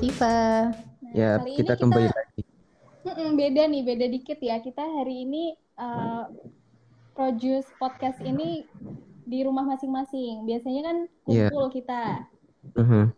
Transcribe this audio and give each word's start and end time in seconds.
Siva. 0.00 0.72
Nah, 0.72 1.12
Ya, 1.12 1.36
kali 1.36 1.58
kita 1.60 1.74
ini 1.76 1.80
kembali 1.82 2.08
lagi. 2.08 2.42
Beda 3.36 3.62
nih, 3.66 3.82
beda 3.84 4.06
dikit 4.08 4.38
ya. 4.40 4.56
Kita 4.58 4.80
hari 4.80 5.28
ini 5.28 5.44
uh, 5.76 6.30
produce 7.12 7.68
podcast 7.76 8.16
ini 8.22 8.64
di 9.26 9.44
rumah 9.44 9.66
masing-masing. 9.66 10.48
Biasanya 10.48 10.82
kan 10.82 10.96
Iya. 11.28 11.48
kumpul 11.50 11.66
kita 11.70 12.24
Mhm. 12.76 13.12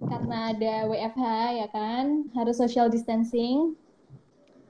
karena 0.00 0.38
ada 0.52 0.74
WFH 0.88 1.24
ya 1.56 1.66
kan, 1.68 2.24
harus 2.32 2.56
social 2.56 2.88
distancing. 2.88 3.76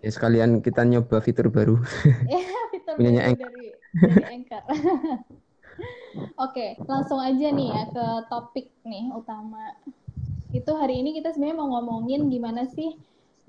Ya, 0.02 0.10
sekalian 0.10 0.58
kita 0.58 0.82
nyoba 0.82 1.22
fitur 1.22 1.46
baru. 1.50 1.78
Ya, 2.32 2.40
fitur 2.70 2.94
Punyanya 2.98 3.30
baru 3.30 3.46
dari 3.46 3.66
dari 3.94 4.24
Anchor. 4.26 4.62
Oke, 6.44 6.76
langsung 6.84 7.22
aja 7.22 7.46
nih 7.48 7.68
ya 7.70 7.84
ke 7.88 8.06
topik 8.26 8.74
nih 8.82 9.06
utama. 9.14 9.74
Itu 10.50 10.72
hari 10.74 10.98
ini 11.00 11.14
kita 11.18 11.30
sebenarnya 11.34 11.58
mau 11.62 11.68
ngomongin 11.78 12.26
gimana 12.34 12.66
sih 12.66 12.98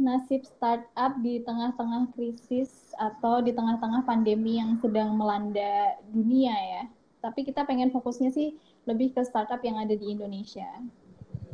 nasib 0.02 0.42
startup 0.46 1.12
di 1.26 1.42
tengah-tengah 1.46 2.10
krisis 2.14 2.94
atau 2.98 3.42
di 3.46 3.52
tengah-tengah 3.54 4.02
pandemi 4.10 4.58
yang 4.62 4.78
sedang 4.82 5.14
melanda 5.18 5.98
dunia 6.10 6.54
ya. 6.74 6.84
Tapi 7.22 7.46
kita 7.46 7.66
pengen 7.70 7.94
fokusnya 7.94 8.30
sih 8.34 8.58
lebih 8.90 9.14
ke 9.14 9.22
startup 9.22 9.62
yang 9.62 9.78
ada 9.78 9.94
di 9.94 10.08
Indonesia. 10.10 10.66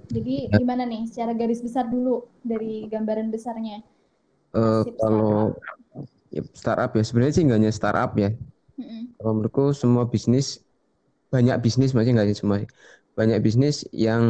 Jadi 0.08 0.48
Ya. 0.52 0.60
gimana 0.60 0.88
nih 0.88 1.04
secara 1.12 1.36
garis 1.36 1.60
besar 1.60 1.84
dulu 1.92 2.24
dari 2.40 2.88
gambaran 2.88 3.28
besarnya? 3.28 3.84
Eh, 4.56 4.82
Nasib 4.84 4.96
kalau 5.00 5.52
ya, 6.32 6.42
startup 6.56 6.92
ya 6.98 7.04
sebenarnya 7.08 7.34
sih 7.36 7.44
nggak 7.48 7.60
hanya 7.60 7.74
startup 7.74 8.12
ya. 8.16 8.30
Mm-mm. 8.80 9.08
Kalau 9.20 9.32
menurutku 9.38 9.64
semua 9.76 10.04
bisnis 10.08 10.62
banyak 11.34 11.58
bisnis 11.66 11.92
maksudnya 11.94 12.14
nggak 12.22 12.28
hanya 12.32 12.38
semua 12.40 12.58
banyak 13.18 13.40
bisnis 13.46 13.84
yang 13.92 14.24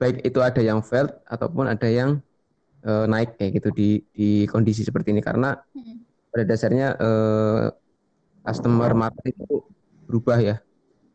baik 0.00 0.16
itu 0.28 0.38
ada 0.48 0.60
yang 0.70 0.80
failed 0.88 1.12
ataupun 1.34 1.66
ada 1.74 1.88
yang 1.98 2.10
eh, 2.86 3.04
naik 3.12 3.28
kayak 3.38 3.52
gitu 3.60 3.68
di 3.80 3.84
di 4.16 4.24
kondisi 4.52 4.82
seperti 4.88 5.08
ini. 5.14 5.22
Karena 5.28 5.48
Mm-mm. 5.76 6.00
pada 6.32 6.44
dasarnya 6.50 6.86
eh, 7.04 7.64
customer 8.46 8.92
market 9.02 9.24
itu 9.34 9.44
berubah 10.08 10.38
ya. 10.48 10.54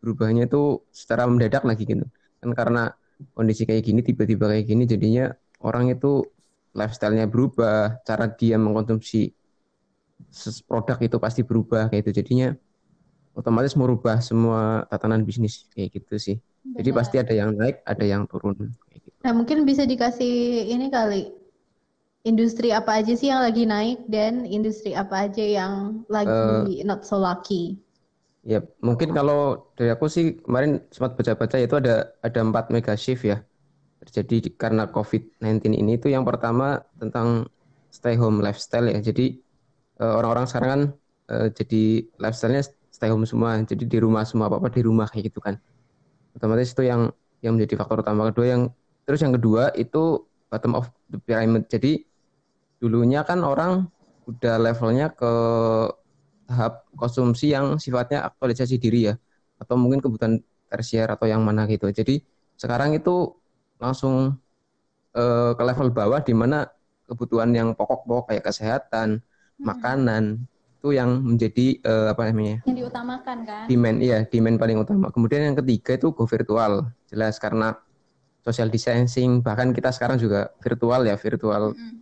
Berubahnya 0.03 0.41
itu 0.49 0.57
secara 0.93 1.23
mendadak 1.31 1.63
lagi 1.69 1.83
gitu. 1.91 2.05
Kan 2.41 2.51
karena 2.59 2.81
kondisi 3.37 3.63
kayak 3.69 3.83
gini 3.87 4.01
tiba-tiba 4.09 4.45
kayak 4.51 4.65
gini 4.71 4.83
jadinya 4.93 5.23
orang 5.65 5.85
itu 5.93 6.07
lifestyle-nya 6.79 7.25
berubah 7.33 8.03
cara 8.07 8.25
dia 8.39 8.55
mengkonsumsi 8.61 9.17
produk 10.69 10.97
itu 11.05 11.17
pasti 11.25 11.41
berubah 11.49 11.81
kayak 11.89 12.01
gitu. 12.05 12.11
Jadinya 12.23 12.47
otomatis 13.39 13.73
merubah 13.79 14.17
semua 14.23 14.85
tatanan 14.91 15.21
bisnis 15.27 15.67
kayak 15.75 15.89
gitu 16.01 16.15
sih 16.19 16.37
jadi 16.77 16.89
Benar. 16.89 16.97
pasti 16.97 17.15
ada 17.23 17.33
yang 17.41 17.51
naik 17.59 17.75
ada 17.91 18.05
yang 18.13 18.23
turun 18.31 18.55
gitu 18.93 19.09
Nah, 19.23 19.33
mungkin 19.37 19.59
bisa 19.69 19.83
dikasih 19.91 20.35
ini 20.73 20.87
kali. 20.95 21.21
Industri 22.29 22.69
apa 22.79 22.91
aja 22.99 23.13
sih 23.19 23.27
yang 23.31 23.41
lagi 23.47 23.63
naik 23.73 23.99
dan 24.15 24.33
industri 24.57 24.91
apa 25.03 25.15
aja 25.31 25.45
yang 25.59 25.73
lagi 26.15 26.83
not 26.89 27.01
so 27.09 27.15
lucky? 27.25 27.63
Ya, 28.51 28.57
mungkin 28.87 29.09
kalau 29.17 29.37
dari 29.77 29.89
aku 29.95 30.05
sih 30.15 30.25
kemarin 30.45 30.71
sempat 30.93 31.11
baca-baca 31.17 31.57
itu 31.65 31.75
ada 31.81 31.91
ada 32.25 32.39
empat 32.47 32.65
mega 32.73 32.93
shift 33.03 33.23
ya 33.31 33.35
terjadi 34.01 34.35
di- 34.45 34.55
karena 34.63 34.83
COVID-19 34.95 35.73
ini 35.81 35.91
itu 35.99 36.07
yang 36.15 36.25
pertama 36.29 36.65
tentang 37.01 37.27
stay 37.97 38.15
home 38.21 38.37
lifestyle 38.45 38.87
ya. 38.93 38.99
Jadi 39.09 39.23
eh, 40.01 40.13
orang-orang 40.19 40.45
sekarang 40.49 40.71
kan 40.75 40.83
eh, 41.33 41.47
jadi 41.59 41.77
lifestyle-nya 42.23 42.63
stay 42.97 43.09
home 43.13 43.25
semua, 43.31 43.51
jadi 43.71 43.83
di 43.93 43.97
rumah 44.05 44.23
semua 44.29 44.45
apa-apa 44.49 44.69
di 44.77 44.81
rumah 44.89 45.07
kayak 45.11 45.25
gitu 45.33 45.39
kan. 45.47 45.55
Otomatis 46.35 46.69
itu 46.75 46.83
yang 46.85 47.11
yang 47.43 47.55
menjadi 47.57 47.75
faktor 47.79 48.03
utama 48.03 48.31
kedua 48.31 48.47
yang 48.53 48.63
terus 49.05 49.21
yang 49.23 49.33
kedua 49.37 49.71
itu 49.77 50.25
bottom 50.51 50.73
of 50.79 50.85
the 51.11 51.19
pyramid. 51.21 51.67
Jadi 51.71 52.03
dulunya 52.81 53.23
kan 53.27 53.41
orang 53.45 53.87
udah 54.29 54.55
levelnya 54.61 55.13
ke 55.13 55.31
tahap 56.45 56.85
konsumsi 56.93 57.53
yang 57.55 57.81
sifatnya 57.81 58.21
aktualisasi 58.29 58.77
diri 58.77 59.09
ya 59.09 59.13
atau 59.57 59.75
mungkin 59.81 59.99
kebutuhan 60.03 60.37
tersier 60.69 61.07
atau 61.09 61.25
yang 61.25 61.41
mana 61.41 61.65
gitu 61.65 61.89
jadi 61.89 62.21
sekarang 62.59 62.93
itu 62.97 63.33
langsung 63.81 64.37
eh, 65.15 65.51
ke 65.57 65.63
level 65.63 65.89
bawah 65.93 66.21
di 66.21 66.33
mana 66.35 66.67
kebutuhan 67.09 67.51
yang 67.53 67.69
pokok-pokok 67.77 68.33
kayak 68.33 68.43
kesehatan 68.49 69.21
Mm-mm. 69.61 69.65
makanan 69.69 70.23
itu 70.85 70.93
yang 70.93 71.09
menjadi 71.25 71.81
eh, 71.81 72.07
apa 72.13 72.21
namanya 72.29 72.61
yang 72.69 72.77
diutamakan 72.77 73.37
kan? 73.49 73.65
demand 73.65 73.97
iya 74.05 74.17
demand 74.29 74.57
paling 74.61 74.77
utama 74.77 75.09
kemudian 75.09 75.41
yang 75.51 75.57
ketiga 75.57 75.97
itu 75.97 76.07
go 76.13 76.23
virtual 76.29 76.73
jelas 77.09 77.35
karena 77.41 77.73
social 78.45 78.69
distancing 78.69 79.41
bahkan 79.41 79.73
kita 79.73 79.89
sekarang 79.89 80.17
juga 80.21 80.53
virtual 80.61 81.01
ya 81.09 81.15
virtual 81.17 81.73
Mm-mm. 81.73 82.01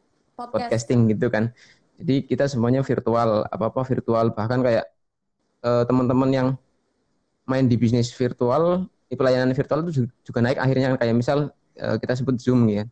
podcasting 0.54 1.08
gitu 1.12 1.28
kan. 1.32 1.54
Jadi 2.00 2.26
kita 2.28 2.46
semuanya 2.52 2.82
virtual, 2.84 3.46
apa-apa 3.48 3.82
virtual. 3.88 4.34
Bahkan 4.36 4.60
kayak 4.66 4.86
eh, 5.66 5.84
teman-teman 5.90 6.30
yang 6.34 6.48
main 7.50 7.66
di 7.68 7.76
bisnis 7.76 8.10
virtual, 8.16 8.88
di 9.10 9.16
pelayanan 9.20 9.52
virtual 9.52 9.84
itu 9.88 9.92
ju- 10.04 10.14
juga 10.28 10.40
naik 10.46 10.60
akhirnya 10.60 10.96
kayak 11.00 11.16
misal 11.16 11.52
eh, 11.78 11.98
kita 12.02 12.14
sebut 12.20 12.36
Zoom 12.40 12.68
ya. 12.72 12.84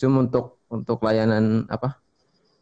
Zoom 0.00 0.14
untuk 0.28 0.60
untuk 0.70 0.98
layanan 1.04 1.66
apa? 1.70 2.00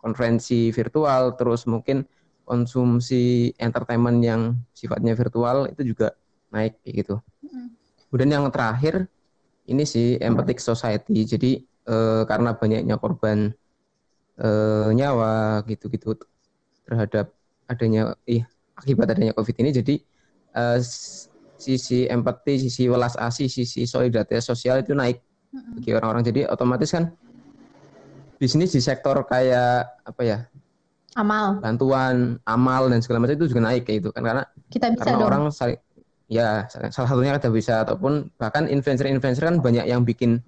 konferensi 0.02 0.70
virtual, 0.74 1.34
terus 1.38 1.66
mungkin 1.66 2.06
konsumsi 2.42 3.54
entertainment 3.56 4.18
yang 4.22 4.42
sifatnya 4.74 5.14
virtual 5.14 5.70
itu 5.70 5.94
juga 5.94 6.14
naik 6.52 6.78
kayak 6.82 6.94
gitu. 7.04 7.14
Mm-mm. 7.46 7.66
Kemudian 8.10 8.30
yang 8.30 8.44
terakhir 8.52 9.08
ini 9.66 9.86
sih 9.86 10.18
empathic 10.18 10.58
society. 10.58 11.24
Jadi 11.24 11.50
eh, 11.64 12.22
karena 12.26 12.52
banyaknya 12.52 12.98
korban 12.98 13.54
eh, 14.38 14.88
nyawa 14.92 15.62
gitu-gitu 15.66 16.18
terhadap 16.84 17.30
adanya 17.70 18.18
ih 18.26 18.42
akibat 18.76 19.14
adanya 19.14 19.32
COVID 19.32 19.56
ini 19.62 19.70
jadi 19.70 19.94
eh, 20.52 20.78
sisi 21.62 22.10
empati, 22.10 22.58
sisi 22.58 22.90
welas 22.90 23.14
asih, 23.14 23.46
sisi 23.46 23.86
solidaritas 23.86 24.42
sosial 24.42 24.82
itu 24.82 24.92
naik 24.98 25.22
Mm-mm. 25.54 25.78
bagi 25.78 25.90
orang-orang. 25.94 26.24
Jadi 26.26 26.40
otomatis 26.50 26.90
kan 26.90 27.14
bisnis 28.42 28.74
di 28.74 28.82
sektor 28.82 29.22
kayak 29.22 30.02
apa 30.02 30.22
ya 30.26 30.38
Amal, 31.12 31.60
bantuan, 31.60 32.40
amal 32.48 32.88
dan 32.88 33.04
segala 33.04 33.20
macam 33.20 33.36
itu 33.36 33.52
juga 33.52 33.60
naik 33.68 33.84
kayak 33.84 34.00
gitu 34.00 34.10
kan 34.16 34.24
karena 34.24 34.42
kita 34.72 34.96
bisa 34.96 35.00
karena 35.04 35.16
dong. 35.20 35.28
orang 35.28 35.42
saling 35.52 35.78
ya 36.32 36.64
salah 36.72 37.08
satunya 37.12 37.36
ada 37.36 37.52
bisa 37.52 37.84
ataupun 37.84 38.32
bahkan 38.40 38.64
influencer-influencer 38.64 39.44
kan 39.44 39.60
banyak 39.60 39.84
yang 39.84 40.08
bikin 40.08 40.40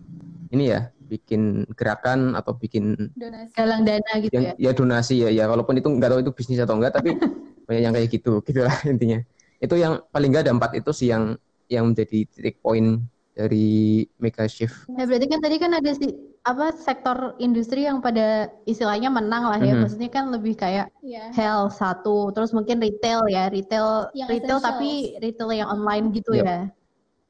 ini 0.48 0.72
ya 0.72 0.88
bikin 1.04 1.68
gerakan 1.76 2.32
atau 2.32 2.56
bikin 2.56 2.96
Donasi. 3.12 3.52
galang 3.52 3.84
dana 3.84 4.12
gitu 4.24 4.32
yang 4.32 4.56
ya. 4.56 4.72
ya 4.72 4.72
donasi 4.72 5.14
ya 5.20 5.28
ya 5.28 5.44
walaupun 5.44 5.76
itu 5.76 5.88
nggak 5.92 6.08
tahu 6.16 6.20
itu 6.24 6.32
bisnis 6.32 6.64
atau 6.64 6.80
enggak 6.80 6.96
tapi 6.96 7.12
banyak 7.68 7.82
yang 7.84 7.92
kayak 7.92 8.08
gitu 8.08 8.40
gitulah 8.40 8.72
intinya 8.88 9.20
itu 9.60 9.74
yang 9.76 10.00
paling 10.08 10.32
nggak 10.32 10.48
ada 10.48 10.52
empat 10.56 10.80
itu 10.80 10.90
sih 10.96 11.12
yang 11.12 11.36
yang 11.68 11.92
menjadi 11.92 12.24
titik 12.24 12.64
poin 12.64 13.04
dari 13.36 14.08
mega 14.16 14.48
shift 14.48 14.88
Nah, 14.88 15.04
berarti 15.04 15.26
kan 15.28 15.40
tadi 15.44 15.56
kan 15.60 15.76
ada 15.76 15.92
si 15.92 16.08
apa 16.44 16.76
sektor 16.76 17.32
industri 17.40 17.88
yang 17.88 18.04
pada 18.04 18.52
istilahnya 18.68 19.08
menang 19.08 19.48
lah 19.48 19.56
ya. 19.56 19.72
Mhm. 19.72 19.80
Maksudnya 19.88 20.10
kan 20.12 20.28
lebih 20.28 20.54
kayak 20.60 20.92
Iya. 21.00 21.32
health 21.32 21.80
satu, 21.80 22.28
terus 22.36 22.52
mungkin 22.52 22.84
retail 22.84 23.24
ya, 23.32 23.48
retail 23.48 24.12
Yang 24.12 24.28
retail 24.28 24.58
essentials. 24.60 24.68
tapi 24.68 24.90
retail 25.24 25.50
yang 25.56 25.68
online 25.72 26.12
gitu 26.12 26.36
Yep. 26.36 26.44
ya. 26.44 26.58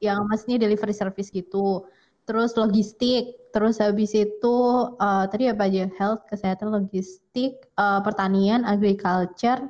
Yang 0.03 0.19
maksudnya 0.27 0.57
delivery 0.59 0.91
service 0.95 1.31
gitu. 1.31 1.87
Terus 2.27 2.57
logistik, 2.59 3.39
terus 3.55 3.79
habis 3.79 4.11
itu 4.11 4.55
eh, 4.99 5.25
tadi 5.31 5.43
apa 5.47 5.63
aja? 5.71 5.87
Health, 5.95 6.27
kesehatan, 6.27 6.75
logistik, 6.75 7.71
eh, 7.71 7.99
pertanian, 8.03 8.67
agriculture, 8.67 9.63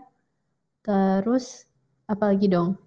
terus 0.81 1.69
apa 2.05 2.33
lagi 2.33 2.49
dong? 2.49 2.77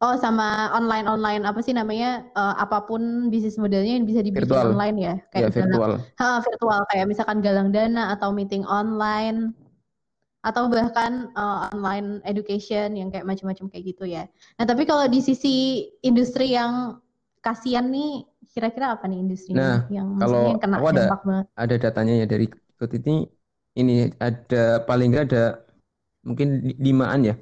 Oh, 0.00 0.16
sama 0.16 0.72
online-online 0.72 1.44
apa 1.44 1.60
sih 1.60 1.76
namanya? 1.76 2.24
eh, 2.32 2.54
apa 2.56 2.88
pun 2.88 3.28
bisnis 3.28 3.60
modelnya 3.60 4.00
yang 4.00 4.08
bisa 4.08 4.24
dibikin 4.24 4.48
Virtual. 4.48 4.72
online 4.72 4.96
ya, 4.96 5.14
ya 5.20 5.22
kayak 5.28 5.44
galang- 5.52 5.76
virtual 5.76 5.92
Ha, 6.16 6.26
virtual 6.40 6.80
kayak 6.88 7.06
misalkan 7.08 7.38
galang 7.44 7.68
dana 7.68 8.16
atau 8.16 8.32
meeting 8.32 8.64
online 8.64 9.52
atau 10.40 10.72
bahkan 10.72 11.28
uh, 11.36 11.68
online 11.76 12.24
education 12.24 12.96
yang 12.96 13.12
kayak 13.12 13.28
macam-macam 13.28 13.68
kayak 13.68 13.84
gitu 13.92 14.08
ya. 14.08 14.24
Nah, 14.56 14.64
tapi 14.64 14.88
kalau 14.88 15.04
di 15.04 15.20
sisi 15.20 15.84
industri 16.00 16.56
yang 16.56 16.96
kasihan 17.44 17.84
nih, 17.92 18.24
kira-kira 18.56 18.96
apa 18.96 19.04
nih 19.04 19.20
industri 19.20 19.52
Nah, 19.52 19.84
yang 19.92 20.16
kalau 20.16 20.56
yang 20.56 20.60
kena 20.64 20.80
ada- 20.80 21.12
banget? 21.12 21.44
ada 21.60 21.74
datanya 21.76 22.14
ya 22.24 22.26
dari 22.26 22.46
ikut 22.48 22.90
ini 23.04 23.28
ini 23.76 24.08
ada 24.16 24.80
paling 24.88 25.12
nggak 25.12 25.24
ada 25.28 25.44
mungkin 26.24 26.64
li- 26.64 26.78
limaan 26.88 27.20
ya 27.28 27.34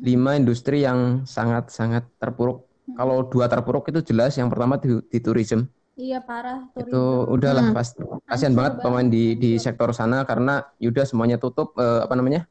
lima 0.00 0.38
industri 0.40 0.86
yang 0.86 1.26
sangat 1.28 1.68
sangat 1.68 2.04
terpuruk 2.22 2.64
kalau 2.96 3.26
dua 3.28 3.46
terpuruk 3.52 3.84
itu 3.92 4.00
jelas 4.12 4.32
yang 4.40 4.48
pertama 4.52 4.80
di, 4.80 4.88
di 5.12 5.18
tourism 5.20 5.68
Iya 5.92 6.24
parah 6.24 6.72
itu 6.72 6.88
tourism. 6.88 7.32
udahlah 7.36 7.64
Hmm. 7.68 7.76
pas 7.76 7.88
kasihan 8.24 8.54
banget 8.56 8.72
pemain 8.80 9.08
di 9.08 9.36
di 9.36 9.50
sektor 9.60 9.92
sana 9.92 10.24
karena 10.24 10.64
yaudah 10.80 11.04
semuanya 11.04 11.36
tutup 11.36 11.76
eh, 11.76 12.00
apa 12.06 12.14
namanya 12.16 12.48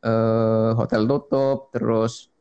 eh 0.00 0.70
hotel 0.78 1.02
tutup 1.04 1.68
terus 1.74 2.32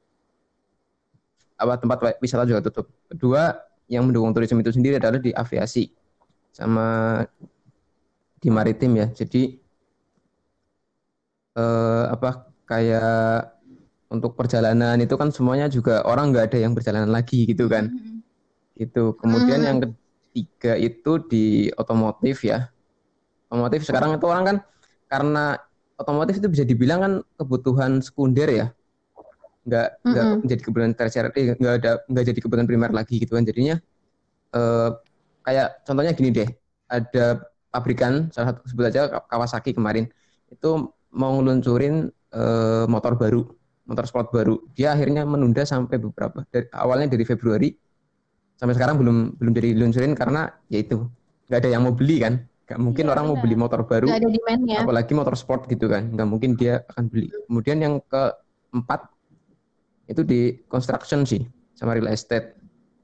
apa 1.59 1.73
tempat 1.75 1.97
wisata 2.23 2.47
juga 2.47 2.63
tutup. 2.63 2.87
Kedua, 3.11 3.51
yang 3.91 4.07
mendukung 4.07 4.31
turisme 4.31 4.63
itu 4.63 4.71
sendiri 4.71 4.95
adalah 5.01 5.19
di 5.19 5.31
aviasi 5.35 5.91
sama 6.55 7.19
di 8.39 8.49
maritim 8.51 8.91
ya. 8.99 9.07
Jadi 9.11 9.41
eh, 11.57 12.03
apa 12.15 12.29
kayak 12.69 13.58
untuk 14.09 14.33
perjalanan 14.37 14.97
itu 15.01 15.13
kan 15.15 15.29
semuanya 15.29 15.69
juga 15.69 16.01
orang 16.05 16.33
nggak 16.33 16.53
ada 16.53 16.57
yang 16.61 16.73
berjalan 16.77 17.09
lagi 17.09 17.45
gitu 17.45 17.69
kan. 17.69 17.93
Mm-mm. 17.93 18.21
Itu. 18.77 19.13
Kemudian 19.19 19.61
yang 19.65 19.77
ketiga 19.83 20.73
itu 20.79 21.11
di 21.29 21.45
otomotif 21.77 22.43
ya. 22.45 22.69
Otomotif 23.49 23.85
sekarang 23.85 24.17
itu 24.17 24.25
orang 24.29 24.43
kan 24.45 24.57
karena 25.09 25.57
otomotif 25.97 26.37
itu 26.41 26.47
bisa 26.49 26.63
dibilang 26.65 26.99
kan 27.01 27.13
kebutuhan 27.37 27.91
sekunder 28.01 28.49
ya. 28.49 28.65
Nggak 29.67 29.87
nggak 30.09 30.25
Mm-mm. 30.25 30.41
menjadi 30.41 30.61
kebutuhan 30.65 30.93
tersier, 30.97 31.25
eh, 31.35 31.53
nggak 31.53 31.73
ada 31.83 31.91
nggak 32.09 32.25
jadi 32.33 32.39
kebutuhan 32.41 32.67
primer 32.69 32.91
lagi 32.95 33.15
gitu 33.21 33.37
kan. 33.37 33.43
Jadinya 33.45 33.75
eh, 34.55 34.89
kayak 35.45 35.67
contohnya 35.85 36.13
gini 36.17 36.29
deh. 36.33 36.49
Ada 36.89 37.45
pabrikan 37.69 38.33
salah 38.33 38.53
satu 38.57 38.65
sebut 38.65 38.89
aja 38.89 39.01
Kawasaki 39.29 39.77
kemarin 39.77 40.09
itu 40.49 40.89
mau 41.13 41.31
ngeluncurin 41.37 42.09
eh, 42.33 42.85
motor 42.89 43.13
baru, 43.17 43.45
motor 43.89 44.05
sport 44.05 44.29
baru. 44.29 44.55
Dia 44.77 44.93
akhirnya 44.93 45.25
menunda 45.25 45.65
sampai 45.65 45.97
beberapa 45.97 46.45
dari 46.53 46.69
awalnya 46.71 47.09
dari 47.09 47.25
Februari 47.25 47.73
sampai 48.59 48.75
sekarang 48.77 48.99
belum 48.99 49.17
belum 49.39 49.51
jadi 49.55 49.69
luncurin 49.73 50.13
karena 50.13 50.51
ya 50.67 50.83
itu 50.83 51.07
nggak 51.47 51.59
ada 51.63 51.69
yang 51.71 51.81
mau 51.87 51.95
beli 51.95 52.19
kan 52.19 52.33
nggak 52.67 52.79
mungkin 52.79 53.03
Iya, 53.07 53.11
orang 53.15 53.25
mau 53.25 53.33
benar. 53.39 53.43
beli 53.47 53.55
motor 53.55 53.81
baru 53.87 54.07
ada 54.11 54.27
demand-nya. 54.27 54.77
apalagi 54.83 55.11
motor 55.15 55.33
sport 55.39 55.65
gitu 55.71 55.87
kan 55.87 56.11
nggak 56.11 56.27
mungkin 56.27 56.59
dia 56.59 56.83
akan 56.91 57.07
beli 57.07 57.31
kemudian 57.47 57.79
yang 57.79 57.93
keempat 58.11 59.07
itu 60.11 60.21
di 60.25 60.39
construction 60.67 61.23
sih 61.25 61.45
sama 61.77 61.95
real 61.95 62.09
estate 62.11 62.57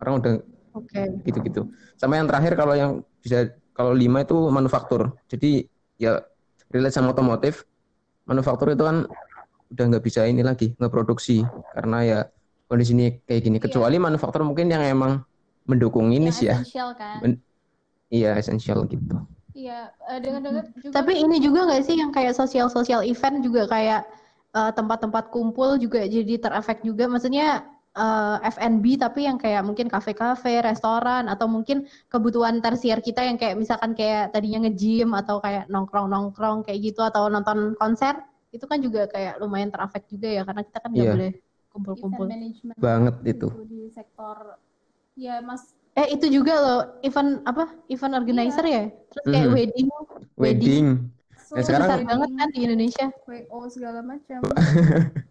orang 0.03 0.13
udah 0.21 0.33
Oke. 0.75 1.01
gitu-gitu 1.23 1.71
sama 1.95 2.19
yang 2.19 2.27
terakhir 2.27 2.53
kalau 2.59 2.75
yang 2.75 2.91
bisa 3.23 3.47
kalau 3.71 3.95
lima 3.95 4.27
itu 4.27 4.35
manufaktur 4.51 5.15
jadi 5.31 5.63
ya 5.95 6.19
relate 6.67 6.91
sama 6.93 7.15
otomotif 7.15 7.63
manufaktur 8.27 8.75
itu 8.75 8.83
kan 8.83 9.07
udah 9.73 9.83
nggak 9.89 10.03
bisa 10.05 10.21
ini 10.29 10.41
lagi 10.45 10.73
nggak 10.77 10.93
produksi 10.93 11.41
karena 11.73 11.97
ya 12.05 12.19
kondisinya 12.69 13.05
kayak 13.27 13.41
gini 13.45 13.57
Iya. 13.57 13.63
kecuali 13.65 13.95
manufaktur 14.01 14.41
mungkin 14.45 14.67
yang 14.69 14.83
emang 14.85 15.13
mendukung 15.65 16.13
ini 16.13 16.29
sih 16.29 16.49
ya 16.49 16.61
esensial 16.61 16.89
kan. 16.97 17.17
Men- 17.21 17.41
iya 18.13 18.37
esensial 18.37 18.85
gitu 18.89 19.17
Iya, 19.55 19.87
eh, 20.11 20.19
dengar-dengar 20.19 20.67
juga 20.75 20.91
Tapi 20.91 21.13
ini 21.15 21.39
juga 21.39 21.59
nggak 21.63 21.83
sih 21.87 21.95
yang 21.95 22.11
kayak 22.11 22.35
sosial-sosial 22.35 23.01
event 23.07 23.39
juga 23.39 23.63
kayak 23.71 24.01
eh, 24.51 24.71
tempat-tempat 24.75 25.31
kumpul 25.31 25.79
juga 25.79 26.03
jadi 26.03 26.35
terefek 26.43 26.83
juga. 26.83 27.07
Maksudnya 27.07 27.63
eh, 27.95 28.35
F&B 28.51 28.99
tapi 28.99 29.23
yang 29.23 29.39
kayak 29.39 29.63
mungkin 29.63 29.87
kafe-kafe, 29.87 30.59
restoran 30.59 31.31
atau 31.31 31.47
mungkin 31.47 31.87
kebutuhan 32.11 32.59
tersier 32.59 32.99
kita 32.99 33.23
yang 33.23 33.39
kayak 33.39 33.55
misalkan 33.55 33.95
kayak 33.95 34.35
tadinya 34.35 34.67
nge-gym 34.67 35.15
atau 35.15 35.39
kayak 35.39 35.71
nongkrong-nongkrong 35.71 36.67
kayak 36.67 36.79
gitu 36.91 36.99
atau 37.07 37.31
nonton 37.31 37.79
konser 37.79 38.19
itu 38.55 38.65
kan 38.65 38.79
juga 38.79 39.05
kayak 39.05 39.37
lumayan 39.37 39.67
terefek 39.67 40.03
juga 40.07 40.27
ya 40.31 40.41
karena 40.41 40.61
kita 40.63 40.77
kan 40.79 40.89
nggak 40.89 41.03
Iya. 41.03 41.13
boleh 41.13 41.31
kumpul-kumpul. 41.69 42.25
management 42.25 42.77
Banget 42.79 43.15
itu. 43.21 43.47
gitu 43.51 43.61
di 43.65 43.81
sektor 43.91 44.37
ya 45.13 45.39
Mas 45.39 45.75
Eh 45.95 46.11
itu 46.11 46.27
juga 46.27 46.53
loh 46.59 46.81
event 46.99 47.39
apa? 47.47 47.71
Event 47.87 48.19
organizer 48.19 48.67
ya? 48.67 48.83
Terus 49.07 49.23
kayak 49.25 49.47
Mhm. 49.47 49.55
wedding, 49.55 49.87
wedding 50.35 50.85
so, 51.39 51.55
Nah, 51.55 51.63
sekarang- 51.63 51.87
besar 51.87 51.99
banget 52.03 52.29
kan 52.35 52.47
di 52.51 52.59
Indonesia. 52.61 53.05
WO 53.23 53.59
segala 53.69 53.99
macam. 54.03 54.39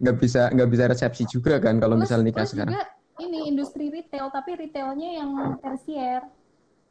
nggak 0.00 0.16
bisa 0.16 0.46
nggak 0.48 0.68
bisa 0.70 0.84
resepsi 0.86 1.22
juga 1.26 1.58
kan 1.58 1.76
kalau 1.76 1.98
Plus- 1.98 2.06
misal 2.06 2.22
nikah 2.22 2.46
plus 2.46 2.54
sekarang 2.54 2.72
juga 2.72 2.86
ini 3.18 3.38
industri 3.46 3.90
retail 3.90 4.30
tapi 4.30 4.56
retailnya 4.56 5.10
yang 5.12 5.30
tersier. 5.58 6.22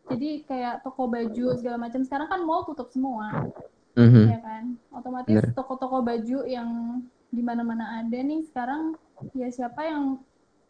Jadi 0.05 0.43
kayak 0.43 0.83
toko 0.83 1.05
baju 1.05 1.45
segala 1.55 1.77
macam 1.79 2.01
sekarang 2.01 2.27
kan 2.27 2.41
mall 2.41 2.65
tutup 2.65 2.89
semua, 2.89 3.47
Mhm. 3.95 4.25
ya 4.27 4.39
kan? 4.41 4.63
Otomatis 5.29 5.53
toko-toko 5.53 5.97
baju 6.01 6.39
yang 6.49 6.69
di 7.29 7.41
mana-mana 7.45 8.01
ada 8.01 8.17
nih 8.17 8.41
sekarang 8.49 8.97
ya 9.37 9.53
siapa 9.53 9.85
yang 9.85 10.17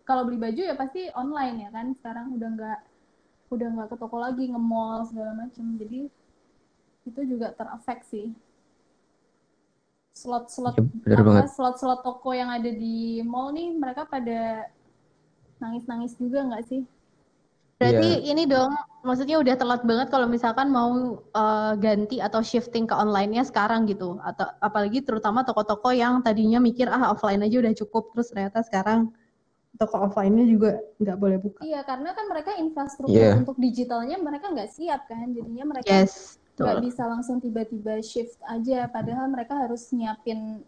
kalau 0.04 0.28
beli 0.28 0.42
baju 0.42 0.62
ya 0.66 0.76
pasti 0.76 1.08
online 1.16 1.64
ya 1.64 1.70
kan? 1.72 1.96
Sekarang 1.96 2.36
udah 2.36 2.50
nggak 2.58 2.80
udah 3.50 3.68
nggak 3.72 3.88
ke 3.94 3.96
toko 3.96 4.18
lagi 4.20 4.44
nge-mall 4.52 5.08
segala 5.08 5.32
macam. 5.38 5.66
Jadi 5.80 6.10
itu 7.08 7.22
juga 7.26 7.56
terefek 7.56 8.04
sih. 8.06 8.28
Slot-slot 10.14 10.76
Ya, 11.08 11.16
apa 11.16 11.48
slot-slot 11.48 12.04
toko 12.04 12.36
yang 12.36 12.52
ada 12.52 12.68
di 12.68 13.24
mall 13.24 13.56
nih 13.56 13.72
mereka 13.72 14.04
pada 14.04 14.68
nangis-nangis 15.64 16.20
juga 16.20 16.44
nggak 16.44 16.66
sih? 16.68 16.84
Berarti 17.80 18.28
ini 18.28 18.44
dong, 18.44 18.76
maksudnya 19.08 19.40
udah 19.40 19.56
telat 19.56 19.82
banget 19.88 20.12
kalau 20.12 20.28
misalkan 20.28 20.68
mau 20.68 21.24
eh, 21.32 21.74
ganti 21.80 22.20
atau 22.20 22.44
shifting 22.44 22.84
ke 22.84 22.92
online-nya 22.92 23.48
sekarang 23.48 23.88
gitu. 23.88 24.20
Atau 24.20 24.52
apalagi 24.60 25.00
terutama 25.00 25.48
toko-toko 25.48 25.96
yang 25.96 26.20
tadinya 26.20 26.60
mikir 26.60 26.92
ah 26.92 27.16
offline 27.16 27.40
aja 27.40 27.64
udah 27.64 27.72
cukup, 27.72 28.12
terus 28.12 28.36
ternyata 28.36 28.60
sekarang 28.68 29.16
toko 29.80 29.96
offline-nya 30.12 30.44
juga 30.44 30.76
nggak 31.00 31.18
boleh 31.18 31.38
buka. 31.40 31.64
Iya 31.64 31.88
karena 31.88 32.12
kan 32.12 32.28
mereka 32.28 32.52
infrastruktur 32.60 33.16
Iya. 33.16 33.40
untuk 33.40 33.56
digitalnya 33.56 34.20
mereka 34.20 34.52
nggak 34.52 34.76
siap 34.76 35.08
kan, 35.08 35.32
jadinya 35.32 35.72
mereka 35.72 35.88
Yes, 35.88 36.36
nggak 36.60 36.84
bisa 36.84 37.08
langsung 37.08 37.40
tiba-tiba 37.40 38.04
shift 38.04 38.44
aja. 38.44 38.92
Padahal 38.92 39.32
mereka 39.32 39.56
harus 39.56 39.88
nyiapin 39.96 40.68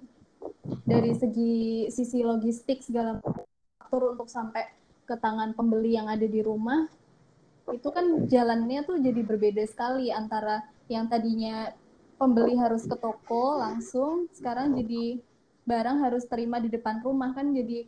dari 0.87 1.11
segi 1.11 1.91
sisi 1.91 2.23
logistik 2.23 2.79
segala 2.79 3.19
faktor 3.19 4.15
untuk 4.15 4.31
sampai 4.31 4.63
ke 5.03 5.19
tangan 5.19 5.51
pembeli 5.51 5.99
yang 5.99 6.07
ada 6.07 6.23
di 6.23 6.39
rumah 6.39 6.87
itu 7.71 7.89
kan 7.91 8.27
jalannya 8.27 8.83
tuh 8.83 8.99
jadi 8.99 9.21
berbeda 9.23 9.63
sekali 9.67 10.11
antara 10.11 10.63
yang 10.91 11.07
tadinya 11.07 11.71
pembeli 12.19 12.53
harus 12.59 12.85
ke 12.85 12.95
toko 12.99 13.57
langsung 13.57 14.29
sekarang 14.35 14.77
jadi 14.77 15.17
barang 15.65 15.97
harus 16.03 16.23
terima 16.27 16.59
di 16.59 16.69
depan 16.69 16.99
rumah 17.01 17.31
kan 17.33 17.49
jadi 17.55 17.87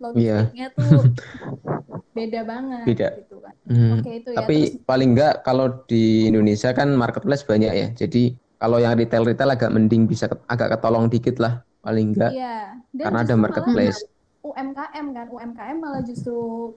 logistiknya 0.00 0.72
tuh 0.72 1.04
beda 2.16 2.40
banget 2.42 2.86
Beda. 2.88 3.08
gitu 3.22 3.36
kan. 3.38 3.54
Mhm. 3.68 3.92
Oke 4.00 4.10
itu 4.24 4.30
ya. 4.34 4.38
Tapi 4.42 4.56
Terus 4.58 4.86
paling 4.88 5.08
enggak 5.14 5.34
kalau 5.46 5.66
di 5.86 6.26
Indonesia 6.26 6.70
kan 6.74 6.88
marketplace 6.96 7.46
banyak 7.46 7.72
ya. 7.72 7.88
Jadi 7.94 8.34
kalau 8.58 8.82
yang 8.82 8.98
retail-retail 8.98 9.54
agak 9.54 9.70
mending 9.70 10.10
bisa 10.10 10.26
ke- 10.26 10.42
agak 10.50 10.76
ketolong 10.76 11.06
dikit 11.06 11.38
lah 11.38 11.62
paling 11.80 12.16
enggak 12.16 12.32
iya. 12.34 12.76
Dan 12.90 13.04
karena 13.12 13.20
ada 13.22 13.34
marketplace. 13.36 14.00
UMKM 14.40 15.06
kan, 15.12 15.26
UMKM 15.28 15.76
malah 15.78 16.00
justru 16.00 16.72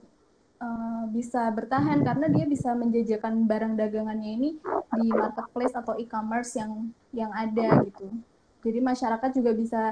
uh, 0.64 1.04
bisa 1.12 1.52
bertahan 1.52 2.00
karena 2.00 2.26
dia 2.32 2.48
bisa 2.48 2.72
menjajakan 2.72 3.44
barang 3.44 3.76
dagangannya 3.76 4.30
ini 4.40 4.50
di 4.96 5.06
marketplace 5.12 5.76
atau 5.76 5.94
e-commerce 6.00 6.56
yang 6.56 6.88
yang 7.12 7.30
ada 7.36 7.84
gitu. 7.84 8.08
Jadi 8.64 8.78
masyarakat 8.80 9.30
juga 9.36 9.52
bisa 9.52 9.82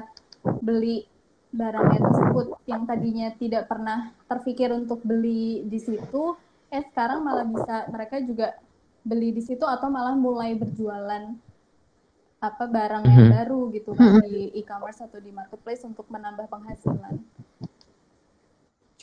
beli 0.65 1.05
barangnya 1.53 2.01
tersebut 2.09 2.45
yang 2.65 2.89
tadinya 2.89 3.29
tidak 3.37 3.69
pernah 3.69 4.09
terpikir 4.25 4.73
untuk 4.73 5.05
beli 5.05 5.61
di 5.69 5.77
situ, 5.77 6.33
eh 6.73 6.81
sekarang 6.89 7.21
malah 7.21 7.45
bisa 7.45 7.85
mereka 7.93 8.17
juga 8.25 8.57
beli 9.05 9.29
di 9.29 9.45
situ 9.45 9.61
atau 9.61 9.93
malah 9.93 10.17
mulai 10.17 10.57
berjualan 10.57 11.37
apa 12.43 12.65
barang 12.67 13.07
yang 13.07 13.29
Mhm. 13.29 13.33
baru 13.39 13.61
gitu 13.71 13.95
kan 13.95 14.19
di 14.25 14.51
e-commerce 14.59 14.99
atau 14.99 15.21
di 15.21 15.31
marketplace 15.31 15.85
untuk 15.87 16.09
menambah 16.11 16.49
penghasilan. 16.51 17.15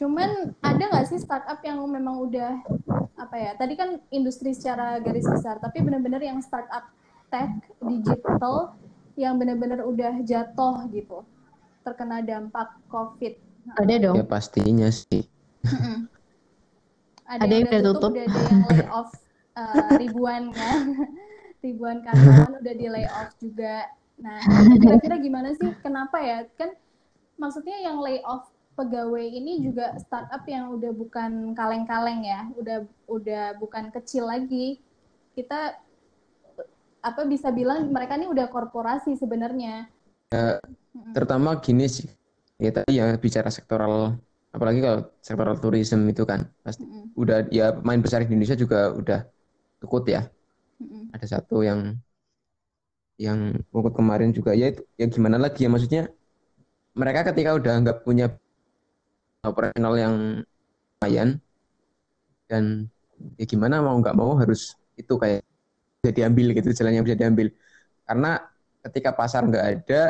Cuman 0.00 0.56
ada 0.64 0.80
nggak 0.80 1.12
sih 1.12 1.20
startup 1.20 1.60
yang 1.60 1.76
memang 1.84 2.24
udah 2.24 2.56
apa 3.20 3.36
ya? 3.36 3.52
Tadi 3.52 3.76
kan 3.76 4.00
industri 4.08 4.56
secara 4.56 4.96
garis 4.96 5.28
besar, 5.28 5.60
tapi 5.60 5.84
benar-benar 5.84 6.24
yang 6.24 6.40
startup 6.40 6.88
tech 7.28 7.52
digital 7.84 8.80
yang 9.20 9.36
benar-benar 9.36 9.84
udah 9.84 10.24
jatuh 10.24 10.88
gitu, 10.88 11.20
terkena 11.84 12.24
dampak 12.24 12.80
COVID. 12.88 13.36
Ada 13.76 13.94
dong. 14.00 14.16
Ya 14.16 14.24
pastinya 14.24 14.88
sih. 14.88 15.28
Ada, 17.28 17.44
Ada 17.44 17.52
yang 17.52 17.68
yang 17.68 17.68
udah 17.68 17.80
tutup, 17.84 18.12
tutup. 18.16 18.16
udah 18.16 18.24
ada 18.24 18.40
yang 18.48 18.64
lay 18.72 18.84
off 18.88 19.10
eh, 19.52 19.88
ribuan 20.00 20.42
kan, 20.56 20.80
ribuan 21.68 21.96
karyawan 22.00 22.52
udah 22.56 22.74
di 22.74 22.86
lay 22.88 23.04
off 23.04 23.36
juga. 23.36 23.84
Nah, 24.16 24.40
kira-kira 24.80 25.20
gimana 25.20 25.52
sih? 25.52 25.68
Kenapa 25.84 26.24
ya? 26.24 26.48
Kan 26.56 26.72
maksudnya 27.36 27.76
yang 27.84 28.00
lay 28.00 28.24
off 28.24 28.48
pegawai 28.80 29.26
ini 29.28 29.60
juga 29.60 29.92
startup 30.00 30.40
yang 30.48 30.72
udah 30.72 30.92
bukan 30.96 31.52
kaleng-kaleng 31.52 32.24
ya, 32.24 32.48
udah 32.56 32.88
udah 33.04 33.44
bukan 33.60 33.92
kecil 33.92 34.24
lagi. 34.24 34.80
Kita 35.36 35.76
apa 37.00 37.22
bisa 37.28 37.52
bilang 37.52 37.92
mereka 37.92 38.16
ini 38.16 38.28
udah 38.28 38.48
korporasi 38.48 39.16
sebenarnya. 39.20 39.88
Mm-mm. 40.32 41.12
Terutama 41.12 41.60
gini 41.60 41.84
sih. 41.88 42.08
Ya 42.60 42.72
tadi 42.72 43.00
ya 43.00 43.16
bicara 43.16 43.48
sektoral 43.48 44.20
apalagi 44.52 44.82
kalau 44.84 45.00
sektoral 45.24 45.56
tourism 45.60 46.04
itu 46.08 46.24
kan 46.24 46.48
pasti 46.64 46.84
Mm-mm. 46.84 47.12
udah 47.16 47.48
ya 47.52 47.72
pemain 47.76 48.00
besar 48.00 48.24
Indonesia 48.24 48.56
juga 48.56 48.92
udah 48.96 49.20
ikut 49.84 50.04
ya. 50.08 50.24
Mm-mm. 50.80 51.12
Ada 51.12 51.40
satu 51.40 51.60
yang 51.64 51.96
yang 53.20 53.52
ikut 53.60 53.92
kemarin 53.92 54.32
juga 54.32 54.56
ya 54.56 54.72
itu 54.72 54.80
ya 54.96 55.04
gimana 55.04 55.36
lagi 55.36 55.68
ya 55.68 55.68
maksudnya 55.68 56.08
mereka 56.96 57.32
ketika 57.32 57.52
udah 57.52 57.74
nggak 57.84 57.98
punya 58.00 58.32
operasional 59.44 59.94
yang 59.96 60.14
lumayan. 61.00 61.40
Dan 62.50 62.90
ya 63.38 63.44
gimana 63.46 63.80
mau 63.80 63.96
nggak 64.00 64.16
mau 64.16 64.34
harus 64.36 64.74
itu 64.98 65.14
kayak 65.16 65.46
bisa 66.00 66.10
diambil 66.16 66.46
gitu 66.56 66.68
jalan 66.76 67.00
yang 67.00 67.04
bisa 67.06 67.16
diambil. 67.16 67.48
Karena 68.04 68.40
ketika 68.84 69.10
pasar 69.14 69.44
nggak 69.46 69.64
ada 69.64 70.02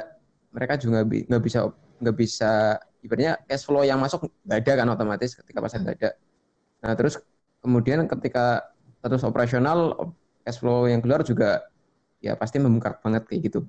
mereka 0.50 0.74
juga 0.78 1.06
nggak 1.06 1.42
bisa 1.42 1.70
nggak 2.00 2.16
bisa 2.16 2.80
ibaratnya 3.04 3.36
cash 3.46 3.64
flow 3.66 3.84
yang 3.84 4.00
masuk 4.00 4.28
nggak 4.46 4.58
ada 4.66 4.72
kan 4.82 4.86
otomatis 4.92 5.30
ketika 5.36 5.58
pasar 5.60 5.84
nggak 5.84 5.96
ada. 6.00 6.10
Nah 6.80 6.92
terus 6.96 7.20
kemudian 7.60 8.08
ketika 8.08 8.72
terus 9.04 9.22
operasional 9.24 10.10
cash 10.44 10.58
flow 10.60 10.88
yang 10.88 11.04
keluar 11.04 11.20
juga 11.22 11.64
ya 12.20 12.36
pasti 12.36 12.56
membengkak 12.60 13.00
banget 13.04 13.28
kayak 13.28 13.52
gitu. 13.52 13.60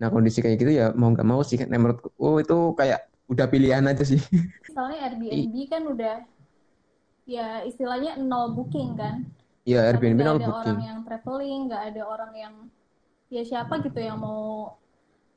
Nah 0.00 0.10
kondisi 0.10 0.42
kayak 0.44 0.56
gitu 0.60 0.72
ya 0.74 0.92
mau 0.92 1.12
nggak 1.12 1.26
mau 1.26 1.40
sih 1.40 1.56
menurutku 1.64 2.12
oh, 2.18 2.36
itu 2.42 2.74
kayak 2.76 3.13
udah 3.28 3.46
pilihan 3.48 3.84
aja 3.88 4.04
sih. 4.04 4.20
Soalnya 4.74 5.10
Airbnb 5.10 5.56
kan 5.70 5.82
udah 5.88 6.16
ya 7.24 7.64
istilahnya 7.64 8.20
nol 8.20 8.52
booking 8.52 8.96
kan. 8.96 9.24
Iya, 9.64 9.88
Airbnb 9.92 10.20
nol 10.20 10.38
ada 10.40 10.48
booking. 10.48 10.76
orang 10.76 10.80
yang 10.84 10.98
traveling, 11.08 11.60
nggak 11.72 11.82
ada 11.94 12.02
orang 12.04 12.32
yang 12.36 12.54
ya 13.32 13.42
siapa 13.42 13.80
gitu 13.80 13.96
yang 13.96 14.20
mau 14.20 14.76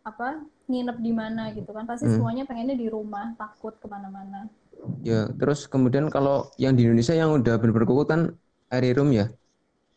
apa 0.03 0.43
nginep 0.67 0.97
di 0.99 1.11
mana 1.15 1.43
gitu 1.55 1.71
kan. 1.71 1.87
Pasti 1.87 2.11
hmm. 2.11 2.15
semuanya 2.19 2.43
pengennya 2.43 2.75
di 2.75 2.87
rumah 2.91 3.31
takut 3.39 3.75
ke 3.79 3.87
mana-mana. 3.87 4.51
Ya 5.01 5.31
terus 5.39 5.65
kemudian 5.65 6.11
kalau 6.11 6.51
yang 6.59 6.75
di 6.77 6.85
Indonesia 6.85 7.15
yang 7.15 7.33
udah 7.33 7.57
benar-benar 7.57 7.87
kuku 7.87 8.03
kan 8.05 8.21
Eri 8.69 8.91
Room 8.93 9.15
ya? 9.15 9.31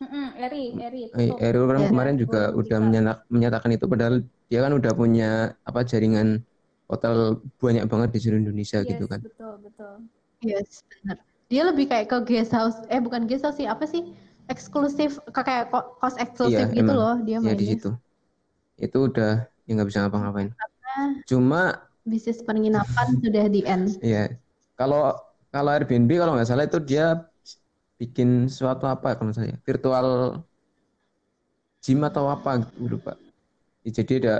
Mm 0.01 0.29
Eri 0.41 0.63
Eri 0.81 1.03
Eri 1.13 1.57
Room 1.59 1.85
ya, 1.85 1.89
kemarin 1.93 2.15
juga 2.17 2.49
udah 2.55 2.77
menyatak, 2.81 3.17
menyatakan 3.29 3.69
itu 3.77 3.85
padahal 3.85 4.15
dia 4.49 4.59
kan 4.65 4.73
udah 4.73 4.91
punya 4.97 5.53
apa 5.61 5.85
jaringan 5.85 6.41
hotel 6.91 7.39
banyak 7.57 7.87
banget 7.87 8.09
di 8.11 8.19
seluruh 8.19 8.41
Indonesia 8.43 8.83
yes, 8.83 8.89
gitu 8.91 9.05
kan 9.07 9.19
betul 9.23 9.53
betul 9.63 9.93
yes 10.43 10.83
benar 10.99 11.17
dia 11.47 11.63
lebih 11.67 11.87
kayak 11.87 12.07
ke 12.11 12.17
guest 12.27 12.51
house 12.51 12.79
eh 12.91 12.99
bukan 12.99 13.27
guest 13.27 13.43
house 13.47 13.59
sih 13.59 13.67
apa 13.67 13.83
sih 13.87 14.11
eksklusif 14.51 15.19
kayak 15.31 15.71
kos 15.71 16.15
eksklusif 16.19 16.67
iya, 16.67 16.75
gitu 16.75 16.91
emang. 16.91 16.99
loh 16.99 17.15
dia 17.23 17.37
mainnya. 17.39 17.55
Ya 17.55 17.59
di 17.59 17.65
situ. 17.71 17.89
Itu 18.75 18.97
udah 19.07 19.47
ya 19.63 19.71
nggak 19.71 19.87
bisa 19.87 19.99
ngapa-ngapain. 20.03 20.51
Cuma 21.23 21.87
bisnis 22.03 22.43
penginapan 22.43 23.07
sudah 23.23 23.45
di 23.47 23.61
end. 23.63 23.95
Iya. 24.03 24.35
Kalau 24.75 25.15
kalau 25.51 25.69
Airbnb 25.71 26.11
kalau 26.19 26.35
nggak 26.35 26.47
salah 26.47 26.67
itu 26.67 26.79
dia 26.83 27.23
bikin 27.95 28.51
suatu 28.51 28.89
apa 28.89 29.13
kalau 29.15 29.31
saya 29.31 29.55
virtual 29.61 30.41
gym 31.79 32.01
atau 32.03 32.27
apa 32.27 32.65
gitu 32.65 32.97
lupa. 32.97 33.15
Ya, 33.81 34.03
jadi 34.03 34.13
ada 34.21 34.35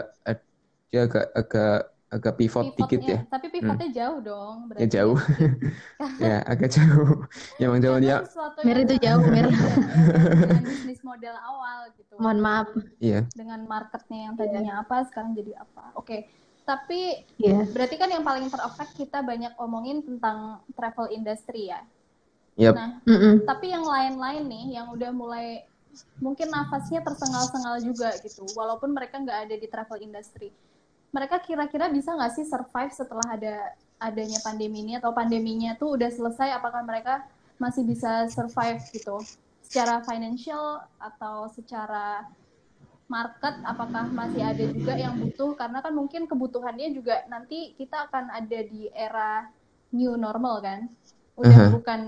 dia 0.92 1.02
agak 1.08 1.26
agak 1.34 1.76
agak 2.12 2.36
pivot 2.36 2.76
Pivotnya, 2.76 2.80
dikit 2.84 3.02
ya. 3.08 3.20
Tapi 3.32 3.48
pivotnya 3.48 3.88
hmm. 3.88 3.96
jauh 3.96 4.20
dong. 4.20 4.56
Ya, 4.60 4.68
berarti. 4.68 4.84
Ya 4.84 4.88
jauh. 4.92 5.18
ya 6.28 6.36
agak 6.44 6.70
jauh. 6.76 7.12
ya 7.56 7.64
emang 7.72 7.82
jauh 7.82 7.98
ya. 8.04 8.18
Mir 8.68 8.78
itu 8.84 8.96
jauh 9.00 9.24
Mir. 9.24 9.48
dengan 10.44 10.64
bisnis 10.68 11.02
model 11.08 11.36
awal 11.40 11.88
gitu. 11.96 12.14
Mohon 12.20 12.40
maaf. 12.44 12.68
Iya. 13.00 13.24
Dengan 13.32 13.64
marketnya 13.64 14.20
yang 14.28 14.34
tadinya 14.36 14.76
yeah. 14.76 14.84
apa 14.84 15.08
sekarang 15.08 15.32
jadi 15.40 15.64
apa. 15.64 15.96
Oke. 15.96 16.04
Okay. 16.04 16.20
Tapi 16.68 17.02
yeah. 17.40 17.64
berarti 17.72 17.96
kan 17.96 18.12
yang 18.12 18.28
paling 18.28 18.52
terefek 18.52 18.90
kita 19.00 19.24
banyak 19.24 19.56
omongin 19.56 20.04
tentang 20.04 20.60
travel 20.76 21.08
industry 21.16 21.72
ya. 21.72 21.80
Yep. 22.60 22.76
Nah, 22.76 22.90
mm 23.08 23.18
-mm. 23.18 23.34
tapi 23.48 23.72
yang 23.72 23.88
lain-lain 23.88 24.44
nih 24.52 24.66
yang 24.76 24.92
udah 24.92 25.16
mulai 25.16 25.64
mungkin 26.20 26.52
nafasnya 26.52 27.00
tersengal-sengal 27.00 27.80
juga 27.80 28.12
gitu. 28.20 28.44
Walaupun 28.52 28.92
mereka 28.92 29.16
nggak 29.16 29.48
ada 29.48 29.56
di 29.56 29.68
travel 29.72 30.04
industry 30.04 30.52
mereka 31.12 31.44
kira-kira 31.44 31.92
bisa 31.92 32.16
nggak 32.16 32.34
sih 32.40 32.48
survive 32.48 32.92
setelah 32.96 33.28
ada 33.28 33.76
adanya 34.02 34.40
pandemi 34.42 34.82
ini 34.82 34.98
atau 34.98 35.14
pandeminya 35.14 35.78
tuh 35.78 36.00
udah 36.00 36.10
selesai 36.10 36.58
apakah 36.58 36.82
mereka 36.82 37.22
masih 37.62 37.86
bisa 37.86 38.26
survive 38.32 38.82
gitu? 38.90 39.22
Secara 39.62 40.02
financial 40.02 40.82
atau 40.98 41.48
secara 41.54 42.26
market 43.06 43.60
apakah 43.68 44.08
masih 44.10 44.42
ada 44.42 44.64
juga 44.72 44.98
yang 44.98 45.20
butuh? 45.22 45.54
Karena 45.54 45.84
kan 45.84 45.94
mungkin 45.94 46.26
kebutuhannya 46.26 46.96
juga 46.96 47.28
nanti 47.30 47.78
kita 47.78 48.10
akan 48.10 48.34
ada 48.34 48.60
di 48.66 48.90
era 48.96 49.46
new 49.94 50.18
normal 50.18 50.64
kan? 50.64 50.90
Udah 51.38 51.52
uh 51.54 51.62
-huh. 51.70 51.72
bukan 51.78 52.02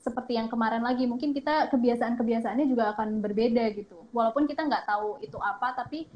seperti 0.00 0.40
yang 0.40 0.48
kemarin 0.48 0.80
lagi. 0.80 1.04
Mungkin 1.04 1.36
kita 1.36 1.68
kebiasaan-kebiasaannya 1.68 2.66
juga 2.70 2.96
akan 2.96 3.20
berbeda 3.20 3.68
gitu. 3.76 4.08
Walaupun 4.16 4.48
kita 4.48 4.64
nggak 4.64 4.88
tahu 4.88 5.20
itu 5.20 5.36
apa 5.36 5.76
tapi 5.76 6.08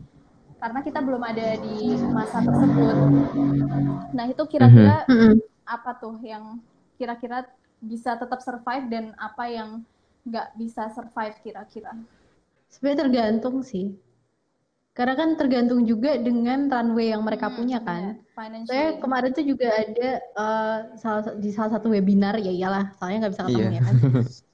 karena 0.62 0.78
kita 0.86 1.02
belum 1.02 1.22
ada 1.26 1.58
di 1.58 1.98
masa 2.14 2.38
tersebut. 2.38 2.96
Nah 4.14 4.24
itu 4.30 4.42
kira-kira 4.46 5.02
mm 5.10 5.16
-hmm. 5.18 5.34
apa 5.66 5.90
tuh 5.98 6.22
yang 6.22 6.62
kira-kira 6.94 7.50
bisa 7.82 8.14
tetap 8.14 8.38
survive 8.38 8.86
dan 8.86 9.10
apa 9.18 9.50
yang 9.50 9.82
nggak 10.22 10.54
bisa 10.54 10.86
survive 10.94 11.34
kira-kira? 11.42 11.98
Sebenarnya 12.70 13.10
tergantung 13.10 13.66
sih. 13.66 13.90
Karena 14.94 15.18
kan 15.18 15.34
tergantung 15.34 15.82
juga 15.82 16.14
dengan 16.20 16.68
runway 16.68 17.16
yang 17.16 17.24
mereka 17.24 17.48
hmm, 17.48 17.56
punya 17.56 17.80
kan. 17.80 18.20
Yeah, 18.36 18.68
Saya 18.68 18.86
kemarin 19.00 19.32
tuh 19.32 19.40
juga 19.48 19.72
ada 19.72 20.10
uh, 20.36 20.78
salah, 21.00 21.32
di 21.40 21.48
salah 21.48 21.80
satu 21.80 21.88
webinar 21.88 22.36
ya 22.36 22.52
iyalah, 22.52 22.92
soalnya 23.00 23.24
nggak 23.24 23.32
bisa 23.32 23.44
ketemu 23.48 23.62
yeah. 23.72 23.72
ya 23.72 23.82
kan. 23.88 23.96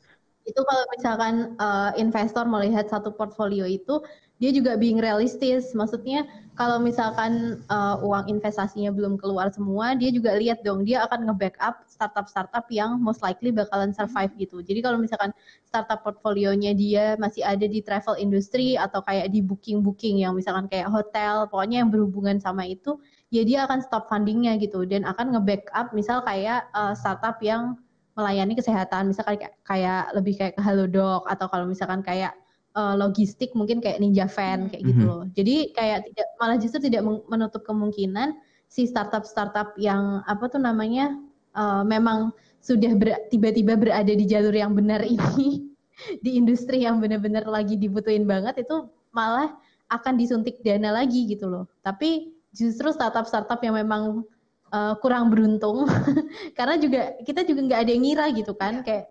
itu 0.48 0.60
kalau 0.64 0.84
misalkan 0.96 1.34
uh, 1.60 1.92
investor 2.00 2.48
melihat 2.48 2.88
satu 2.88 3.12
portfolio 3.12 3.68
itu 3.68 4.00
dia 4.38 4.54
juga 4.54 4.78
being 4.78 5.02
realistis. 5.02 5.74
Maksudnya 5.74 6.24
kalau 6.54 6.78
misalkan 6.78 7.62
uh, 7.70 7.98
uang 8.02 8.30
investasinya 8.30 8.90
belum 8.94 9.18
keluar 9.18 9.50
semua, 9.50 9.98
dia 9.98 10.14
juga 10.14 10.38
lihat 10.38 10.62
dong 10.62 10.86
dia 10.86 11.02
akan 11.06 11.26
nge-backup 11.30 11.86
startup-startup 11.90 12.66
yang 12.70 12.98
most 13.02 13.20
likely 13.20 13.50
bakalan 13.50 13.90
survive 13.90 14.30
gitu. 14.38 14.62
Jadi 14.62 14.78
kalau 14.78 14.98
misalkan 14.98 15.34
startup 15.66 16.06
portfolionya 16.06 16.72
dia 16.72 17.18
masih 17.18 17.42
ada 17.42 17.66
di 17.66 17.82
travel 17.82 18.14
industry 18.18 18.78
atau 18.78 19.02
kayak 19.02 19.28
di 19.34 19.42
booking-booking 19.42 20.22
yang 20.22 20.38
misalkan 20.38 20.70
kayak 20.70 20.88
hotel, 20.88 21.50
pokoknya 21.50 21.82
yang 21.82 21.90
berhubungan 21.90 22.38
sama 22.38 22.62
itu, 22.62 22.98
ya 23.34 23.42
dia 23.42 23.66
akan 23.66 23.82
stop 23.82 24.06
fundingnya 24.06 24.54
gitu 24.62 24.86
dan 24.86 25.02
akan 25.02 25.34
nge-backup 25.34 25.90
misal 25.92 26.22
kayak 26.22 26.70
uh, 26.72 26.94
startup 26.94 27.42
yang 27.42 27.74
melayani 28.18 28.58
kesehatan, 28.58 29.14
misalkan 29.14 29.38
kayak, 29.38 29.54
kayak 29.62 30.02
lebih 30.10 30.34
kayak 30.34 30.58
ke 30.58 30.62
Halodoc 30.66 31.22
atau 31.30 31.46
kalau 31.46 31.70
misalkan 31.70 32.02
kayak 32.02 32.34
uh, 32.74 32.98
logistik 32.98 33.54
mungkin 33.54 33.78
kayak 33.78 34.02
Ninja 34.02 34.26
Van 34.26 34.66
kayak 34.66 34.82
gitu 34.82 35.02
mhm. 35.06 35.08
loh. 35.08 35.22
Jadi 35.38 35.70
kayak 35.70 36.10
tidak 36.10 36.28
malah 36.42 36.58
justru 36.58 36.90
tidak 36.90 37.06
menutup 37.30 37.62
kemungkinan 37.62 38.34
si 38.66 38.90
startup-startup 38.90 39.78
yang 39.78 40.20
apa 40.26 40.50
tuh 40.50 40.58
namanya 40.58 41.14
uh, 41.54 41.86
memang 41.86 42.34
sudah 42.58 42.98
tiba-tiba 43.30 43.78
berada 43.78 44.10
di 44.10 44.26
jalur 44.26 44.52
yang 44.52 44.74
benar 44.74 45.00
ini 45.06 45.70
di 46.24 46.34
industri 46.34 46.82
yang 46.82 46.98
benar-benar 46.98 47.46
lagi 47.46 47.78
dibutuhin 47.78 48.26
banget 48.26 48.66
itu 48.66 48.90
malah 49.14 49.54
akan 49.88 50.20
disuntik 50.20 50.60
dana 50.60 50.92
lagi 50.92 51.24
gitu 51.30 51.48
loh. 51.48 51.64
Tapi 51.80 52.34
justru 52.52 52.92
startup-startup 52.92 53.62
yang 53.64 53.78
memang 53.78 54.26
uh, 54.72 54.94
kurang 55.00 55.32
beruntung. 55.32 55.88
Karena 56.58 56.76
juga 56.80 57.16
kita 57.24 57.44
juga 57.44 57.60
nggak 57.64 57.80
ada 57.84 57.90
yang 57.90 58.02
ngira 58.04 58.26
gitu 58.34 58.52
kan. 58.56 58.80
Iya. 58.80 58.84
kayak 58.84 59.04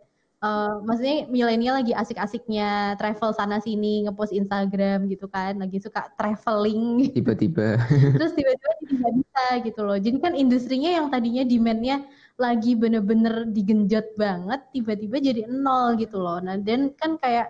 uh, 0.46 0.74
maksudnya 0.86 1.18
milenial 1.30 1.82
lagi 1.82 1.94
asik-asiknya 1.94 2.98
travel 3.02 3.34
sana 3.34 3.58
sini 3.62 4.06
ngepost 4.06 4.34
Instagram 4.34 5.10
gitu 5.10 5.26
kan. 5.30 5.58
Lagi 5.58 5.78
suka 5.82 6.10
traveling. 6.18 7.06
Tiba-tiba. 7.18 7.82
Terus 8.18 8.34
tiba-tiba 8.38 8.72
tidak 8.86 9.12
bisa 9.24 9.46
gitu 9.66 9.82
loh. 9.86 9.98
Jadi 9.98 10.18
kan 10.22 10.34
industrinya 10.38 10.92
yang 10.94 11.08
tadinya 11.10 11.44
demandnya 11.46 12.06
lagi 12.38 12.78
bener-bener 12.78 13.50
digenjot 13.50 14.14
banget 14.14 14.62
tiba-tiba 14.70 15.18
jadi 15.18 15.42
nol 15.50 15.98
gitu 15.98 16.22
loh. 16.22 16.38
Nah 16.38 16.62
dan 16.62 16.94
kan 16.94 17.18
kayak 17.18 17.50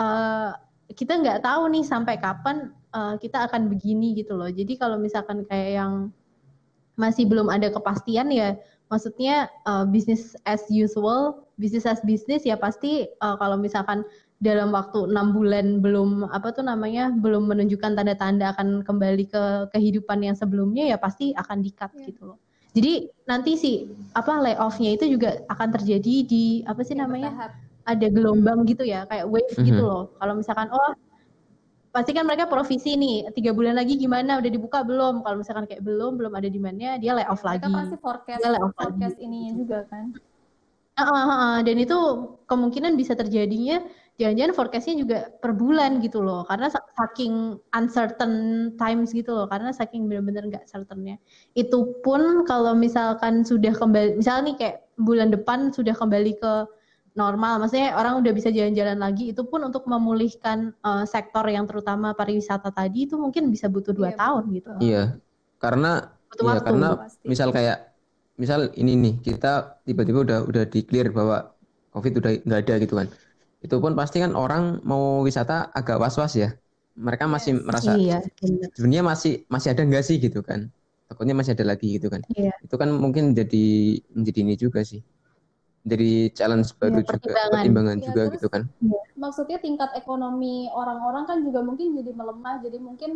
uh, 0.00 0.56
kita 0.92 1.20
nggak 1.20 1.44
tahu 1.44 1.68
nih 1.72 1.84
sampai 1.84 2.16
kapan 2.16 2.72
uh, 2.92 3.14
kita 3.20 3.44
akan 3.50 3.68
begini 3.68 4.16
gitu 4.16 4.32
loh. 4.36 4.48
Jadi 4.48 4.80
kalau 4.80 4.96
misalkan 4.96 5.44
kayak 5.44 5.70
yang 5.80 5.92
masih 6.94 7.26
belum 7.26 7.50
ada 7.50 7.70
kepastian 7.70 8.30
ya 8.30 8.54
maksudnya 8.92 9.50
uh, 9.66 9.82
business 9.88 10.38
as 10.46 10.62
usual 10.70 11.44
bisnis 11.58 11.86
as 11.86 12.02
bisnis 12.02 12.42
ya 12.46 12.58
pasti 12.58 13.06
uh, 13.22 13.34
kalau 13.38 13.58
misalkan 13.58 14.02
dalam 14.42 14.74
waktu 14.74 15.08
enam 15.08 15.32
bulan 15.32 15.80
belum 15.80 16.28
apa 16.28 16.52
tuh 16.52 16.66
namanya 16.66 17.14
belum 17.14 17.48
menunjukkan 17.48 17.96
tanda-tanda 17.96 18.52
akan 18.52 18.84
kembali 18.84 19.30
ke 19.30 19.42
kehidupan 19.72 20.20
yang 20.20 20.36
sebelumnya 20.36 20.84
ya 20.84 20.98
pasti 21.00 21.32
akan 21.38 21.64
dikat 21.64 21.94
yeah. 21.96 22.06
gitu 22.10 22.22
loh. 22.34 22.38
Jadi 22.74 23.06
nanti 23.30 23.54
sih 23.54 23.76
apa 24.18 24.42
layoffnya 24.42 24.98
itu 24.98 25.06
juga 25.06 25.38
akan 25.46 25.68
terjadi 25.78 26.14
di 26.26 26.44
apa 26.66 26.82
sih 26.82 26.98
ya, 26.98 27.06
namanya 27.06 27.30
bertahap. 27.30 27.52
ada 27.86 28.06
gelombang 28.10 28.58
gitu 28.66 28.82
ya 28.82 29.06
kayak 29.06 29.30
wave 29.30 29.46
mm 29.46 29.56
-hmm. 29.56 29.68
gitu 29.70 29.82
loh. 29.86 30.04
Kalau 30.18 30.34
misalkan 30.34 30.68
oh 30.74 30.92
pasti 31.94 32.10
kan 32.10 32.26
mereka 32.26 32.50
provisi 32.50 32.98
nih 32.98 33.30
tiga 33.30 33.54
bulan 33.54 33.78
lagi 33.78 33.94
gimana 33.94 34.42
udah 34.42 34.50
dibuka 34.50 34.82
belum? 34.82 35.22
Kalau 35.22 35.36
misalkan 35.38 35.70
kayak 35.70 35.86
belum 35.86 36.18
belum 36.18 36.34
ada 36.34 36.50
demandnya 36.50 36.98
dia 36.98 37.14
layoff 37.14 37.46
mereka 37.46 37.70
lagi. 37.70 37.70
Mereka 37.70 37.78
pasti 37.78 37.96
forecast 38.02 38.40
dia 38.42 38.50
layoff 38.50 38.74
forecast 38.74 39.16
lagi. 39.16 39.24
ininya 39.24 39.52
juga 39.54 39.78
kan. 39.86 40.06
Uh, 40.94 41.02
uh, 41.02 41.26
uh, 41.26 41.56
dan 41.62 41.76
itu 41.78 41.98
kemungkinan 42.46 42.94
bisa 42.94 43.18
terjadinya 43.18 43.82
jangan-jangan 44.14 44.54
forecastnya 44.54 44.94
juga 44.94 45.18
per 45.42 45.50
bulan 45.58 45.98
gitu 45.98 46.22
loh 46.22 46.46
karena 46.46 46.70
saking 46.70 47.58
uncertain 47.74 48.34
times 48.78 49.10
gitu 49.10 49.34
loh 49.34 49.50
karena 49.50 49.74
saking 49.74 50.06
benar-benar 50.06 50.46
nggak 50.46 50.70
certainnya 50.70 51.18
itu 51.58 51.98
pun 52.06 52.46
kalau 52.46 52.78
misalkan 52.78 53.42
sudah 53.42 53.74
kembali 53.74 54.22
misalnya 54.22 54.54
nih 54.54 54.56
kayak 54.62 54.76
bulan 55.02 55.34
depan 55.34 55.74
sudah 55.74 55.98
kembali 55.98 56.38
ke 56.38 56.52
normal 57.14 57.62
maksudnya 57.62 57.94
orang 57.94 58.18
udah 58.20 58.32
bisa 58.34 58.50
jalan-jalan 58.50 58.98
lagi 58.98 59.30
itu 59.30 59.42
pun 59.46 59.62
untuk 59.62 59.86
memulihkan 59.86 60.74
uh, 60.82 61.06
sektor 61.06 61.46
yang 61.46 61.64
terutama 61.64 62.10
pariwisata 62.12 62.74
tadi 62.74 63.06
itu 63.06 63.14
mungkin 63.14 63.48
bisa 63.48 63.70
butuh 63.70 63.94
dua 63.94 64.10
iya, 64.12 64.18
tahun 64.18 64.44
gitu 64.50 64.70
iya 64.82 65.02
karena 65.62 66.10
butuh 66.28 66.44
iya, 66.50 66.60
karena 66.60 66.88
pasti. 66.98 67.24
misal 67.24 67.48
kayak 67.54 67.78
misal 68.34 68.66
ini 68.74 68.98
nih 68.98 69.14
kita 69.22 69.78
tiba-tiba 69.86 70.26
udah 70.26 70.38
udah 70.50 70.64
di 70.66 70.82
clear 70.82 71.14
bahwa 71.14 71.54
covid 71.94 72.18
udah 72.18 72.30
nggak 72.42 72.60
ada 72.66 72.74
gitu 72.82 72.94
kan 72.98 73.06
itu 73.64 73.80
pun 73.80 73.96
pasti 73.96 74.20
kan 74.20 74.36
orang 74.36 74.84
mau 74.84 75.24
wisata 75.24 75.72
agak 75.72 75.96
was-was 75.96 76.36
ya. 76.36 76.52
Mereka 76.94 77.24
masih 77.26 77.58
yes. 77.58 77.64
merasa 77.64 77.90
iya, 77.96 78.20
sebenarnya 78.76 79.02
masih 79.02 79.32
masih 79.48 79.68
ada 79.72 79.82
nggak 79.82 80.04
sih 80.04 80.20
gitu 80.20 80.44
kan? 80.44 80.68
Takutnya 81.08 81.32
masih 81.34 81.56
ada 81.56 81.72
lagi 81.72 81.96
gitu 81.96 82.12
kan? 82.12 82.20
Iya. 82.36 82.52
Itu 82.60 82.76
kan 82.76 82.92
mungkin 82.92 83.32
jadi 83.32 83.98
menjadi 84.12 84.38
ini 84.44 84.54
juga 84.60 84.84
sih. 84.84 85.00
Jadi 85.84 86.32
challenge 86.32 86.72
baru 86.80 87.04
ya, 87.04 87.04
juga, 87.04 87.36
pertimbangan 87.52 87.96
ya, 88.00 88.04
juga 88.08 88.22
terus, 88.24 88.34
gitu 88.40 88.46
kan? 88.48 88.62
Ya. 88.80 89.00
Maksudnya 89.20 89.58
tingkat 89.60 89.90
ekonomi 89.92 90.72
orang-orang 90.72 91.28
kan 91.28 91.38
juga 91.44 91.60
mungkin 91.60 91.92
jadi 91.92 92.10
melemah. 92.16 92.64
Jadi 92.64 92.78
mungkin 92.80 93.10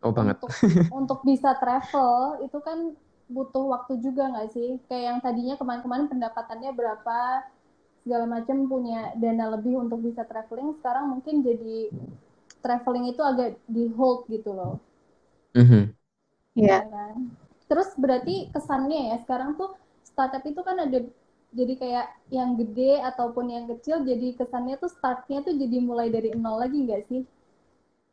oh, 0.00 0.12
banget. 0.12 0.40
untuk 0.40 0.50
untuk 1.04 1.20
bisa 1.28 1.52
travel 1.60 2.40
itu 2.40 2.58
kan 2.64 2.96
butuh 3.28 3.76
waktu 3.76 4.00
juga 4.00 4.32
nggak 4.32 4.48
sih? 4.56 4.80
Kayak 4.88 5.04
yang 5.04 5.18
tadinya 5.20 5.54
kemarin-kemarin 5.60 6.08
pendapatannya 6.08 6.72
berapa, 6.72 7.44
segala 8.04 8.24
macam 8.28 8.68
punya 8.68 9.16
dana 9.16 9.56
lebih 9.56 9.80
untuk 9.80 10.04
bisa 10.04 10.28
traveling 10.28 10.76
sekarang 10.76 11.08
mungkin 11.08 11.40
jadi 11.40 11.88
traveling 12.60 13.12
itu 13.12 13.20
agak 13.24 13.56
di 13.64 13.88
hold 13.96 14.28
gitu 14.28 14.52
loh. 14.52 14.80
Mm-hmm. 15.56 15.84
Iya. 16.56 16.68
Yeah. 16.68 16.82
kan? 16.88 17.16
Terus 17.64 17.88
berarti 17.96 18.52
kesannya 18.52 19.12
ya 19.12 19.16
sekarang 19.24 19.56
tuh 19.56 19.72
startup 20.04 20.44
itu 20.44 20.60
kan 20.60 20.76
ada 20.84 21.00
jadi 21.54 21.74
kayak 21.78 22.06
yang 22.34 22.58
gede 22.58 22.98
ataupun 23.00 23.46
yang 23.48 23.64
kecil 23.70 24.02
jadi 24.02 24.34
kesannya 24.34 24.76
tuh 24.82 24.90
startnya 24.90 25.40
tuh 25.46 25.54
jadi 25.54 25.78
mulai 25.78 26.10
dari 26.10 26.34
nol 26.34 26.58
lagi 26.58 26.82
nggak 26.82 27.02
sih? 27.06 27.22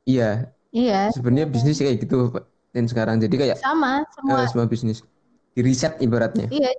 Iya. 0.05 0.53
Iya. 0.71 1.11
Sebenarnya 1.11 1.49
bisnis 1.51 1.81
kayak 1.81 2.05
gitu 2.05 2.31
dan 2.71 2.87
sekarang 2.87 3.19
jadi 3.19 3.35
kayak 3.35 3.57
sama 3.59 4.07
semua 4.15 4.37
uh, 4.39 4.47
semua 4.47 4.65
bisnis 4.69 5.03
di 5.57 5.61
riset 5.65 5.99
ibaratnya. 5.99 6.47
Iya. 6.47 6.71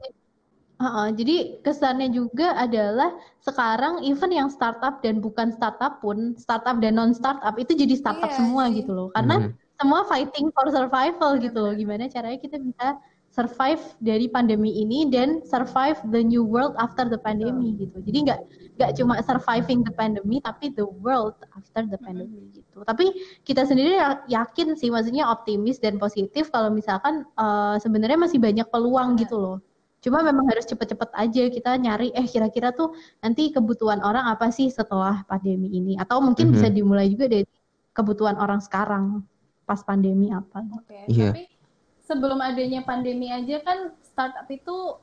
Uh, 0.82 1.14
jadi 1.14 1.62
kesannya 1.62 2.10
juga 2.10 2.58
adalah 2.58 3.14
sekarang 3.44 4.02
even 4.02 4.34
yang 4.34 4.50
startup 4.50 4.98
dan 4.98 5.22
bukan 5.22 5.54
startup 5.54 6.02
pun 6.02 6.34
startup 6.34 6.82
dan 6.82 6.98
non 6.98 7.14
startup 7.14 7.54
itu 7.54 7.76
jadi 7.76 7.94
startup 7.94 8.32
yeah, 8.32 8.38
semua 8.38 8.64
sih. 8.66 8.82
gitu 8.82 8.90
loh 8.90 9.08
karena 9.14 9.46
hmm. 9.46 9.54
semua 9.78 10.02
fighting 10.10 10.50
for 10.50 10.66
survival 10.74 11.38
gitu 11.38 11.54
loh 11.54 11.70
gimana 11.78 12.10
caranya 12.10 12.34
kita 12.42 12.58
bisa 12.58 12.98
survive 13.32 13.80
dari 14.04 14.28
pandemi 14.28 14.70
ini 14.76 15.08
dan 15.08 15.40
survive 15.42 15.96
the 16.12 16.20
new 16.20 16.44
world 16.44 16.76
after 16.76 17.08
the 17.08 17.16
pandemic 17.16 17.80
gitu 17.80 17.98
jadi 18.04 18.18
nggak 18.28 18.40
nggak 18.76 18.90
cuma 19.00 19.18
surviving 19.24 19.80
the 19.82 19.94
pandemic 19.96 20.44
tapi 20.44 20.68
the 20.76 20.84
world 21.00 21.32
after 21.56 21.88
the 21.88 21.96
pandemic 22.04 22.52
gitu 22.52 22.84
tapi 22.84 23.08
kita 23.48 23.64
sendiri 23.64 23.96
ya, 23.96 24.20
yakin 24.28 24.76
sih 24.76 24.92
maksudnya 24.92 25.24
optimis 25.24 25.80
dan 25.80 25.96
positif 25.96 26.52
kalau 26.52 26.68
misalkan 26.68 27.24
uh, 27.40 27.80
sebenarnya 27.80 28.20
masih 28.20 28.36
banyak 28.36 28.68
peluang 28.68 29.16
gitu 29.16 29.40
loh 29.40 29.58
Cuma 30.02 30.18
memang 30.26 30.50
harus 30.50 30.66
cepet-cepet 30.66 31.14
aja 31.14 31.42
kita 31.46 31.78
nyari 31.78 32.10
eh 32.10 32.26
kira-kira 32.26 32.74
tuh 32.74 32.90
nanti 33.22 33.54
kebutuhan 33.54 34.02
orang 34.02 34.26
apa 34.26 34.50
sih 34.50 34.66
setelah 34.66 35.22
pandemi 35.30 35.70
ini 35.70 35.94
atau 35.94 36.18
mungkin 36.18 36.50
mm 36.50 36.58
-hmm. 36.58 36.58
bisa 36.58 36.68
dimulai 36.74 37.06
juga 37.06 37.30
dari 37.30 37.46
kebutuhan 37.94 38.34
orang 38.34 38.58
sekarang 38.58 39.22
pas 39.62 39.78
pandemi 39.86 40.34
apa. 40.34 40.58
Oke. 40.74 40.90
Okay. 40.90 41.02
Yeah. 41.06 41.30
Tapi 41.30 41.42
sebelum 42.06 42.38
adanya 42.42 42.82
pandemi 42.82 43.30
aja 43.30 43.62
kan 43.62 43.94
startup 44.02 44.46
itu 44.50 44.98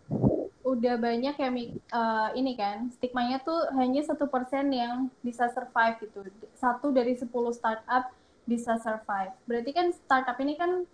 udah 0.59 0.95
banyak 1.01 1.35
yang 1.39 1.53
uh, 1.89 2.29
ini 2.37 2.53
kan 2.53 2.93
stigmanya 2.93 3.41
tuh 3.41 3.71
hanya 3.79 4.05
satu 4.05 4.29
persen 4.29 4.69
yang 4.69 5.09
bisa 5.25 5.49
survive 5.49 5.97
gitu. 6.03 6.19
Satu 6.53 6.91
dari 6.93 7.17
sepuluh 7.17 7.55
startup 7.55 8.11
bisa 8.45 8.77
survive. 8.77 9.33
Berarti 9.49 9.71
kan 9.73 9.87
startup 9.95 10.37
ini 10.43 10.53
kan 10.59 10.85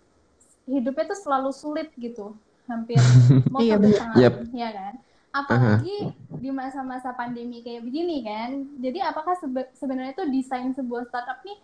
hidupnya 0.66 1.12
tuh 1.14 1.18
selalu 1.18 1.50
sulit 1.54 1.88
gitu 1.94 2.34
hampir 2.66 2.98
mau 3.54 3.62
iya, 3.62 3.78
yep. 4.18 4.42
ya 4.50 4.70
kan 4.74 4.94
apalagi 5.30 5.96
uh-huh. 6.10 6.40
di 6.40 6.50
masa-masa 6.50 7.12
pandemi 7.12 7.60
kayak 7.62 7.84
begini 7.86 8.24
kan 8.24 8.66
jadi 8.80 9.12
apakah 9.12 9.36
sebe 9.38 9.68
sebenarnya 9.76 10.16
itu 10.16 10.24
desain 10.32 10.72
sebuah 10.72 11.06
startup 11.06 11.38
nih 11.44 11.58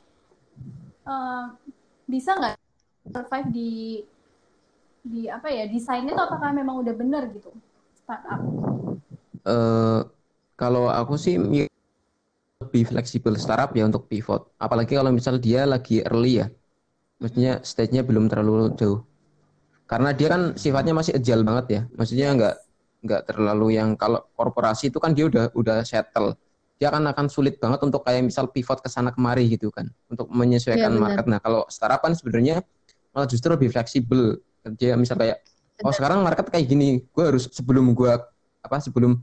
uh, 1.09 1.57
bisa 2.07 2.37
nggak 2.37 2.57
survive 3.11 3.49
di 3.51 3.73
di 5.03 5.27
apa 5.27 5.51
ya 5.51 5.67
desainnya 5.67 6.15
tuh 6.15 6.25
apakah 6.31 6.55
memang 6.55 6.79
udah 6.87 6.95
bener 6.95 7.27
gitu 7.35 7.51
startup? 7.99 8.41
Uh, 9.43 10.07
kalau 10.55 10.87
aku 10.87 11.19
sih 11.19 11.35
lebih 11.39 12.85
fleksibel 12.87 13.35
startup 13.35 13.75
ya 13.75 13.91
untuk 13.91 14.07
pivot. 14.07 14.55
Apalagi 14.63 14.95
kalau 14.95 15.11
misal 15.11 15.43
dia 15.43 15.67
lagi 15.67 16.07
early 16.07 16.43
ya. 16.43 16.47
Maksudnya 17.19 17.63
stage-nya 17.63 18.03
belum 18.07 18.31
terlalu 18.31 18.75
jauh. 18.79 19.03
Karena 19.91 20.15
dia 20.15 20.31
kan 20.31 20.55
sifatnya 20.55 20.95
masih 20.95 21.19
agile 21.19 21.43
banget 21.43 21.67
ya. 21.67 21.83
Maksudnya 21.99 22.29
nggak 22.39 22.55
nggak 23.03 23.23
terlalu 23.27 23.75
yang 23.75 23.99
kalau 23.99 24.23
korporasi 24.39 24.95
itu 24.95 25.03
kan 25.03 25.11
dia 25.11 25.27
udah 25.27 25.51
udah 25.59 25.83
settle. 25.83 26.39
Dia 26.79 26.91
kan 26.91 27.03
akan 27.03 27.27
sulit 27.31 27.59
banget 27.59 27.83
untuk 27.83 28.07
kayak 28.07 28.27
misal 28.27 28.51
pivot 28.51 28.79
ke 28.79 28.87
sana 28.87 29.11
kemari 29.11 29.51
gitu 29.51 29.75
kan. 29.75 29.91
Untuk 30.07 30.31
menyesuaikan 30.31 30.95
ya, 30.95 30.99
market. 30.99 31.27
Nah 31.27 31.43
kalau 31.43 31.67
startup 31.67 32.03
kan 32.03 32.15
sebenarnya 32.15 32.63
malah 33.11 33.27
justru 33.27 33.51
lebih 33.51 33.75
fleksibel 33.75 34.39
dia 34.79 34.95
misal 34.95 35.19
kayak 35.19 35.43
oh 35.83 35.93
sekarang 35.95 36.23
market 36.23 36.47
kayak 36.49 36.67
gini 36.71 37.03
gue 37.03 37.25
harus 37.25 37.51
sebelum 37.51 37.93
gue 37.97 38.13
apa 38.63 38.77
sebelum 38.79 39.19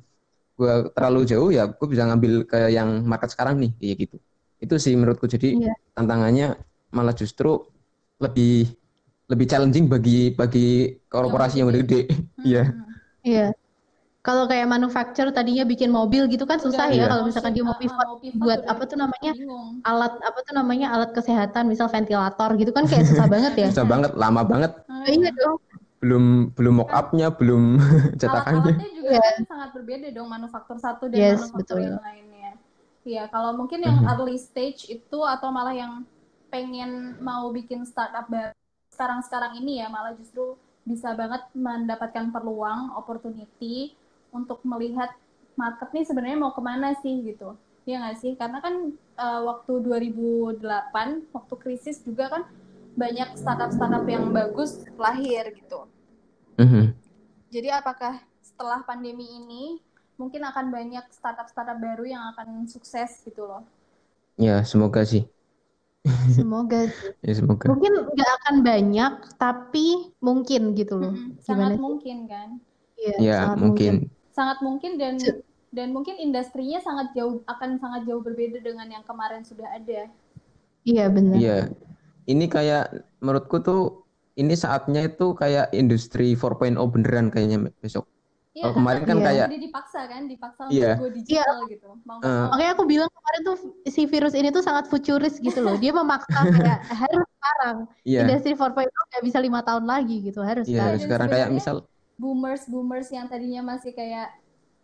gue 0.59 0.73
terlalu 0.91 1.23
jauh 1.23 1.49
ya 1.49 1.71
gue 1.71 1.87
bisa 1.87 2.03
ngambil 2.03 2.43
ke 2.43 2.75
yang 2.75 3.07
market 3.07 3.31
sekarang 3.31 3.59
nih 3.63 3.71
kayak 3.79 3.95
gitu 4.07 4.17
itu 4.59 4.75
sih 4.75 4.93
menurutku 4.95 5.23
jadi 5.23 5.55
ya. 5.55 5.73
tantangannya 5.95 6.59
malah 6.91 7.15
justru 7.15 7.63
lebih 8.19 8.67
lebih 9.29 9.45
challenging 9.45 9.85
bagi 9.85 10.33
bagi 10.33 10.99
korporasi 11.07 11.61
yang 11.61 11.69
udah 11.69 11.81
gede. 11.85 12.01
Iya. 12.49 12.63
Iya. 13.21 13.47
Kalau 14.29 14.45
kayak 14.45 14.69
manufacturer 14.69 15.33
tadinya 15.33 15.65
bikin 15.65 15.89
mobil 15.89 16.29
gitu 16.29 16.45
kan 16.45 16.61
susah 16.61 16.93
ya, 16.93 17.01
ya 17.01 17.05
kalau 17.09 17.25
misalkan 17.25 17.49
dia 17.49 17.65
mau 17.65 17.73
pivot, 17.81 18.21
buat 18.37 18.61
apa 18.69 18.85
tuh 18.85 19.01
namanya 19.01 19.33
alat 19.81 20.13
apa 20.21 20.39
tuh 20.45 20.53
namanya 20.53 20.93
alat 20.93 21.09
kesehatan 21.17 21.65
misal 21.65 21.89
ventilator 21.89 22.53
gitu 22.61 22.69
kan 22.69 22.85
kayak 22.85 23.09
susah 23.09 23.25
banget 23.33 23.57
ya. 23.57 23.67
Susah 23.73 23.89
banget, 23.89 24.13
lama 24.13 24.45
banget. 24.45 24.77
iya 25.09 25.33
dong. 25.33 25.57
Belum 25.97 26.53
belum 26.53 26.85
mock 26.85 26.93
upnya, 26.93 27.33
belum 27.33 27.81
cetakannya. 28.21 28.77
Alat-alatnya 28.77 28.89
juga 28.93 29.09
yeah. 29.17 29.33
kan 29.33 29.45
sangat 29.49 29.69
berbeda 29.73 30.07
dong 30.13 30.29
manufaktur 30.29 30.77
satu 30.77 31.09
dan 31.09 31.17
yes, 31.17 31.49
manufaktur 31.49 31.81
betul. 31.81 31.85
yang 31.89 31.97
lainnya. 32.05 32.51
Iya, 33.01 33.23
kalau 33.33 33.57
mungkin 33.57 33.81
yang 33.81 33.97
mm-hmm. 34.05 34.13
early 34.13 34.37
stage 34.37 34.93
itu 34.93 35.19
atau 35.25 35.49
malah 35.49 35.73
yang 35.73 36.05
pengen 36.53 37.17
mau 37.17 37.49
bikin 37.49 37.81
startup 37.81 38.29
baru 38.29 38.53
sekarang-sekarang 38.93 39.57
ini 39.63 39.81
ya 39.81 39.87
malah 39.89 40.13
justru 40.13 40.53
bisa 40.83 41.15
banget 41.15 41.39
mendapatkan 41.55 42.35
peluang, 42.35 42.91
opportunity 42.99 43.95
untuk 44.29 44.61
melihat 44.63 45.13
market 45.59 45.89
nih 45.91 46.05
sebenarnya 46.07 46.37
mau 46.39 46.55
ke 46.55 46.61
mana 46.63 46.95
sih 47.03 47.19
gitu. 47.25 47.55
Ya 47.83 47.99
nggak 47.99 48.17
sih? 48.21 48.33
Karena 48.39 48.63
kan 48.63 48.93
uh, 49.17 49.41
waktu 49.49 49.81
2008, 49.83 51.33
waktu 51.35 51.53
krisis 51.59 51.99
juga 52.05 52.29
kan 52.31 52.43
banyak 52.95 53.35
startup-startup 53.35 54.05
yang 54.07 54.31
bagus 54.31 54.83
lahir 54.99 55.51
gitu. 55.55 55.87
Mm-hmm. 56.59 56.85
Jadi 57.49 57.69
apakah 57.71 58.19
setelah 58.43 58.83
pandemi 58.83 59.25
ini 59.25 59.79
mungkin 60.19 60.43
akan 60.43 60.67
banyak 60.69 61.05
startup-startup 61.15 61.79
baru 61.79 62.03
yang 62.03 62.23
akan 62.35 62.67
sukses 62.67 63.23
gitu 63.23 63.47
loh? 63.47 63.63
Ya, 64.35 64.63
semoga 64.67 65.03
sih. 65.07 65.27
Semoga 66.31 66.87
ya, 67.25 67.33
semoga. 67.35 67.67
Mungkin 67.71 67.93
nggak 68.15 68.31
akan 68.43 68.55
banyak, 68.63 69.13
tapi 69.35 70.15
mungkin 70.23 70.75
gitu 70.75 70.95
loh. 70.99 71.15
Hmm, 71.15 71.35
sangat 71.43 71.75
Gimana? 71.75 71.83
mungkin 71.83 72.17
kan? 72.27 72.49
Iya, 72.99 73.15
ya, 73.19 73.35
sangat 73.43 73.57
mungkin. 73.59 73.93
mungkin. 74.03 74.18
Sangat 74.31 74.61
mungkin 74.61 74.95
dan 74.97 75.17
dan 75.69 75.93
mungkin 75.93 76.17
industrinya 76.17 76.81
sangat 76.81 77.13
jauh 77.13 77.45
akan 77.45 77.77
sangat 77.77 78.09
jauh 78.09 78.21
berbeda 78.25 78.57
dengan 78.61 78.89
yang 78.89 79.05
kemarin 79.05 79.45
sudah 79.45 79.69
ada. 79.69 80.09
Iya 80.85 81.05
benar. 81.13 81.37
Iya. 81.37 81.57
Ini 82.29 82.45
kayak 82.49 82.85
menurutku 83.21 83.61
tuh 83.61 84.05
ini 84.39 84.55
saatnya 84.55 85.05
itu 85.05 85.35
kayak 85.35 85.73
industri 85.75 86.33
4.0 86.33 86.77
beneran 86.89 87.27
kayaknya 87.29 87.69
besok. 87.81 88.07
Iya, 88.49 88.65
Kalau 88.65 88.81
kemarin 88.81 89.03
kan 89.05 89.17
iya. 89.21 89.25
kayak 89.29 89.47
jadi 89.53 89.61
dipaksa 89.61 89.99
kan, 90.09 90.21
dipaksa 90.25 90.61
iya. 90.73 90.97
untuk 90.97 91.05
go 91.05 91.09
digital 91.13 91.57
iya. 91.63 91.71
gitu. 91.71 91.89
Mau 92.01 92.17
uh, 92.17 92.49
Makanya 92.49 92.71
aku 92.73 92.83
bilang 92.89 93.09
kemarin 93.13 93.41
tuh 93.45 93.57
si 93.85 94.01
virus 94.09 94.33
ini 94.33 94.49
tuh 94.49 94.63
sangat 94.65 94.89
futuris 94.89 95.37
gitu 95.37 95.59
loh. 95.61 95.77
Dia 95.77 95.93
memaksa 95.93 96.39
kayak 96.49 96.79
harus 97.05 97.27
sekarang. 97.29 97.77
Iya. 98.03 98.21
Industri 98.25 98.51
4.0 98.57 98.89
nggak 98.89 99.23
bisa 99.23 99.37
lima 99.37 99.59
tahun 99.61 99.85
lagi 99.85 100.15
gitu, 100.25 100.41
harus 100.41 100.65
iya, 100.65 100.97
sekarang. 100.97 100.99
sekarang 101.05 101.27
kayak 101.29 101.49
misal 101.53 101.75
boomers 102.19 102.67
boomers 102.67 103.07
yang 103.09 103.31
tadinya 103.31 103.63
masih 103.63 103.95
kayak 103.95 104.35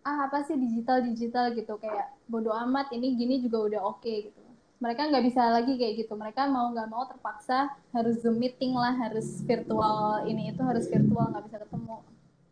ah 0.08 0.32
apa 0.32 0.48
sih 0.48 0.56
digital 0.56 1.04
digital? 1.04 1.52
gitu. 1.52 1.76
Kayak 1.76 2.16
bodo 2.32 2.56
amat 2.56 2.96
ini 2.96 3.20
gini 3.20 3.44
juga 3.44 3.68
udah 3.68 3.82
oke 3.84 4.00
okay, 4.02 4.32
gitu. 4.32 4.40
Mereka 4.80 5.12
nggak 5.12 5.26
bisa 5.28 5.42
lagi 5.52 5.76
kayak 5.76 6.08
gitu. 6.08 6.14
Mereka 6.16 6.48
mau 6.48 6.72
nggak 6.72 6.88
mau 6.88 7.04
terpaksa 7.04 7.76
harus 7.92 8.24
zoom 8.24 8.40
meeting 8.40 8.72
lah 8.72 8.96
harus 8.96 9.44
virtual 9.44 10.24
ini 10.24 10.56
itu 10.56 10.62
harus 10.64 10.88
virtual 10.88 11.36
nggak 11.36 11.44
bisa 11.52 11.58
ketemu. 11.60 11.96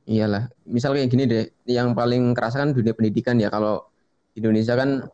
Iyalah. 0.04 0.44
Misal 0.68 0.92
kayak 1.00 1.10
gini 1.10 1.24
deh 1.24 1.46
yang 1.64 1.96
paling 1.96 2.36
kerasa 2.36 2.60
kan 2.60 2.76
dunia 2.76 2.92
pendidikan 2.92 3.40
ya. 3.40 3.48
Kalau 3.48 3.88
Indonesia 4.36 4.76
kan 4.76 5.08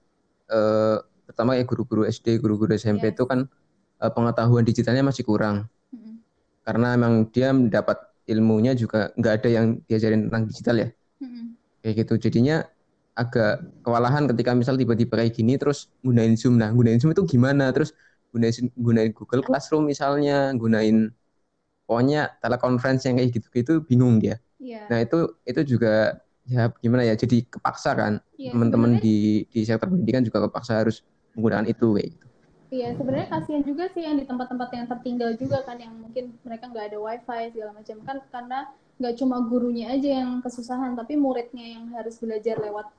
eh, 0.49 0.97
pertama 1.29 1.53
ya 1.53 1.63
guru-guru 1.69 2.09
SD 2.09 2.41
guru-guru 2.41 2.73
SMP 2.73 3.13
yes. 3.13 3.13
itu 3.13 3.23
kan 3.29 3.45
eh, 4.01 4.11
pengetahuan 4.15 4.65
digitalnya 4.65 5.05
masih 5.05 5.21
kurang. 5.27 5.69
Karena 6.65 6.93
emang 6.93 7.25
dia 7.33 7.49
mendapat 7.49 8.08
ilmunya 8.29 8.77
juga 8.77 9.09
nggak 9.17 9.33
ada 9.41 9.49
yang 9.49 9.65
diajarin 9.89 10.29
tentang 10.29 10.45
digital 10.45 10.75
ya 10.85 10.89
mm-hmm. 11.19 11.45
kayak 11.81 11.95
gitu 12.05 12.13
jadinya 12.29 12.63
agak 13.19 13.67
kewalahan 13.83 14.31
ketika 14.31 14.55
misal 14.55 14.79
tiba-tiba 14.79 15.19
kayak 15.19 15.35
gini 15.35 15.59
terus 15.59 15.91
gunain 15.99 16.39
Zoom. 16.39 16.55
Nah, 16.55 16.71
gunain 16.71 16.95
Zoom 17.03 17.11
itu 17.11 17.27
gimana? 17.27 17.75
Terus 17.75 17.91
gunain 18.31 18.55
gunain 18.79 19.11
Google 19.11 19.43
Classroom 19.43 19.91
misalnya, 19.91 20.55
gunain 20.55 21.11
pokoknya 21.83 22.39
telekonferensi 22.39 23.11
yang 23.11 23.19
kayak 23.19 23.29
gitu-gitu 23.35 23.83
bingung 23.83 24.23
dia. 24.23 24.39
Yeah. 24.55 24.87
Nah, 24.87 25.03
itu 25.03 25.35
itu 25.43 25.75
juga 25.75 26.23
ya 26.47 26.71
gimana 26.79 27.03
ya? 27.03 27.19
Jadi 27.19 27.43
kepaksa 27.43 27.91
kan 27.91 28.23
yeah, 28.39 28.55
teman-teman 28.55 29.03
di 29.03 29.43
di 29.51 29.67
sektor 29.67 29.91
pendidikan 29.91 30.23
juga 30.23 30.47
kepaksa 30.47 30.87
harus 30.87 31.03
menggunakan 31.35 31.67
itu 31.67 31.87
kayak 31.99 32.09
gitu. 32.15 32.25
Iya, 32.69 32.93
sebenarnya 32.93 33.27
kasihan 33.33 33.65
juga 33.65 33.89
sih 33.89 34.05
yang 34.05 34.21
di 34.21 34.29
tempat-tempat 34.29 34.69
yang 34.77 34.85
tertinggal 34.85 35.33
juga 35.41 35.65
kan 35.65 35.81
yang 35.81 35.89
mungkin 35.97 36.37
mereka 36.45 36.69
nggak 36.69 36.85
ada 36.93 36.97
wifi 37.01 37.41
segala 37.49 37.71
macam 37.73 37.97
kan 38.05 38.17
karena 38.29 38.59
nggak 39.01 39.15
cuma 39.17 39.41
gurunya 39.41 39.89
aja 39.89 40.21
yang 40.21 40.37
kesusahan 40.45 40.93
tapi 40.93 41.17
muridnya 41.17 41.65
yang 41.65 41.89
harus 41.97 42.21
belajar 42.21 42.61
lewat 42.61 42.93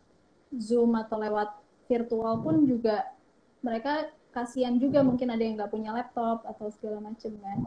Zoom 0.58 0.98
atau 0.98 1.22
lewat 1.22 1.54
virtual 1.86 2.42
pun 2.42 2.66
juga 2.66 3.14
mereka 3.62 4.10
kasihan 4.34 4.74
juga 4.74 5.06
mungkin 5.06 5.30
ada 5.30 5.42
yang 5.42 5.54
nggak 5.54 5.70
punya 5.70 5.94
laptop 5.94 6.42
atau 6.46 6.66
segala 6.74 6.98
macam 6.98 7.30
kan. 7.38 7.58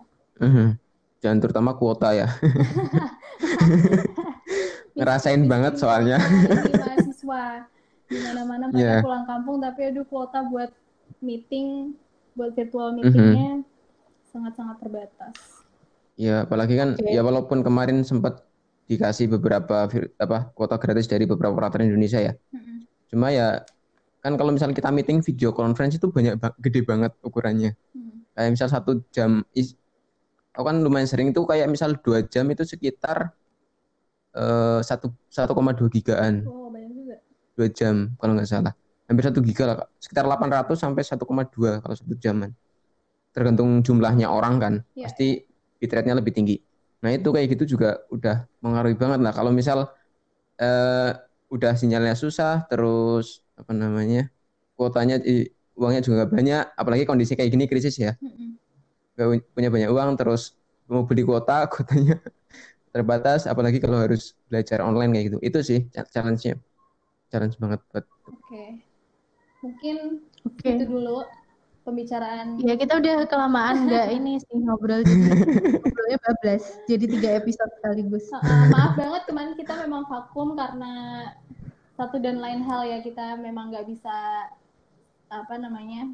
Mm-hmm. 0.43 0.67
Dan 1.23 1.35
terutama 1.39 1.71
kuota 1.79 2.11
ya. 2.11 2.27
Ngerasain 4.99 5.43
banget 5.47 5.79
soalnya. 5.79 6.19
mahasiswa 6.75 7.43
di 8.11 8.19
mana-mana 8.19 8.67
mereka 8.67 8.99
yeah. 8.99 9.01
pulang 9.01 9.25
kampung 9.25 9.57
tapi 9.63 9.79
aduh 9.89 10.05
kuota 10.05 10.43
buat 10.51 10.69
meeting, 11.23 11.95
buat 12.35 12.51
virtual 12.53 12.93
mm-hmm. 12.93 13.07
meetingnya 13.07 13.51
mm-hmm. 13.63 14.29
sangat-sangat 14.29 14.77
terbatas. 14.83 15.35
Ya, 16.19 16.45
apalagi 16.45 16.77
kan 16.77 16.99
okay. 16.99 17.15
ya 17.15 17.25
walaupun 17.25 17.65
kemarin 17.65 18.05
sempat 18.05 18.45
dikasih 18.85 19.31
beberapa 19.31 19.89
apa 20.19 20.51
kuota 20.53 20.77
gratis 20.77 21.09
dari 21.09 21.23
beberapa 21.25 21.55
operator 21.55 21.81
Indonesia 21.81 22.21
ya. 22.21 22.35
Mm-hmm 22.51 22.73
Cuma 23.13 23.29
ya 23.29 23.61
kan 24.25 24.33
kalau 24.41 24.49
misalnya 24.49 24.73
kita 24.73 24.89
meeting 24.89 25.21
video 25.21 25.53
conference 25.53 26.01
itu 26.01 26.09
banyak 26.09 26.41
gede 26.57 26.81
banget 26.81 27.13
ukurannya. 27.21 27.77
Hmm. 27.93 28.25
Kayak 28.33 28.49
misal 28.57 28.67
satu 28.73 29.05
jam, 29.13 29.45
is, 29.53 29.77
aku 30.57 30.65
kan 30.65 30.81
lumayan 30.81 31.05
sering 31.05 31.29
itu 31.29 31.45
kayak 31.45 31.69
misal 31.69 31.93
dua 32.01 32.25
jam 32.25 32.49
itu 32.49 32.65
sekitar 32.65 33.37
eh, 34.33 34.81
satu 34.81 35.13
satu 35.29 35.53
koma 35.53 35.77
dua 35.77 35.93
gigaan. 35.93 36.41
Oh 36.49 36.73
banyak 36.73 36.89
juga. 36.89 37.15
Dua 37.53 37.69
jam 37.69 38.17
kalau 38.17 38.33
nggak 38.33 38.49
salah. 38.49 38.73
Hampir 39.07 39.23
satu 39.27 39.39
giga 39.43 39.63
lah, 39.67 39.75
sekitar 39.99 40.23
800 40.23 40.79
sampai 40.79 41.03
1,2 41.03 41.83
kalau 41.83 41.95
satu 41.95 42.15
jaman. 42.17 42.55
Tergantung 43.35 43.83
jumlahnya 43.83 44.31
orang 44.31 44.55
kan, 44.61 44.73
yeah. 44.95 45.09
pasti 45.09 45.43
bitrate-nya 45.81 46.15
lebih 46.15 46.31
tinggi. 46.31 46.55
Nah 47.03 47.11
itu 47.11 47.27
kayak 47.33 47.57
gitu 47.57 47.75
juga 47.75 47.99
udah 48.07 48.47
mengaruhi 48.63 48.95
banget 48.95 49.19
lah. 49.19 49.33
Kalau 49.35 49.51
misal 49.51 49.91
eh, 50.55 51.11
udah 51.53 51.77
sinyalnya 51.77 52.17
susah 52.17 52.65
terus 52.65 53.45
apa 53.53 53.69
namanya 53.77 54.25
kuotanya 54.73 55.21
uangnya 55.77 56.01
juga 56.01 56.25
gak 56.25 56.31
banyak 56.33 56.63
apalagi 56.73 57.03
kondisi 57.05 57.37
kayak 57.37 57.53
gini 57.53 57.65
krisis 57.69 57.93
ya 58.01 58.17
gak 59.13 59.27
punya 59.53 59.69
banyak 59.69 59.89
uang 59.93 60.17
terus 60.17 60.57
mau 60.89 61.05
beli 61.05 61.21
kuota 61.21 61.65
kuotanya 61.71 62.17
terbatas 62.89 63.45
apalagi 63.45 63.77
kalau 63.77 64.01
harus 64.01 64.33
belajar 64.49 64.81
online 64.81 65.13
kayak 65.13 65.25
gitu 65.29 65.37
itu 65.45 65.59
sih 65.61 65.79
challenge-nya 65.93 66.57
challenge 67.29 67.57
banget 67.61 67.79
buat 67.93 68.05
oke 68.05 68.33
okay. 68.49 68.92
Mungkin 69.63 70.19
okay. 70.43 70.75
itu 70.75 70.83
dulu 70.85 71.23
pembicaraan. 71.87 72.59
Ya 72.63 72.75
kita 72.75 72.99
udah 72.99 73.27
kelamaan 73.27 73.87
nggak 73.87 74.07
ini 74.11 74.39
sih 74.39 74.55
ngobrol 74.59 75.03
jadi 75.03 75.31
ngobrolnya 75.79 76.19
bablas 76.23 76.63
jadi 76.87 77.05
tiga 77.07 77.29
episode 77.39 77.71
sekaligus. 77.79 78.27
Uh, 78.31 78.39
uh, 78.39 78.63
maaf 78.71 78.93
banget 78.99 79.23
kemarin 79.27 79.53
kita 79.55 79.73
memang 79.87 80.03
vakum 80.07 80.55
karena 80.59 80.93
satu 81.95 82.19
dan 82.19 82.39
lain 82.39 82.63
hal 82.63 82.87
ya 82.87 82.99
kita 82.99 83.39
memang 83.39 83.71
nggak 83.71 83.87
bisa 83.87 84.15
apa 85.31 85.55
namanya 85.57 86.11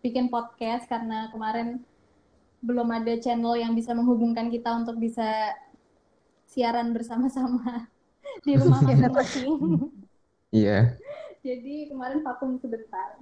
bikin 0.00 0.30
podcast 0.30 0.86
karena 0.86 1.28
kemarin 1.30 1.82
belum 2.62 2.90
ada 2.90 3.14
channel 3.22 3.54
yang 3.54 3.74
bisa 3.74 3.94
menghubungkan 3.94 4.50
kita 4.50 4.70
untuk 4.74 4.98
bisa 4.98 5.54
siaran 6.48 6.90
bersama-sama 6.90 7.86
di 8.46 8.58
rumah 8.58 8.82
masing-masing. 8.82 9.50
Iya. 10.48 10.96
Jadi 11.42 11.86
kemarin 11.86 12.20
vakum 12.26 12.58
sebentar. 12.58 13.18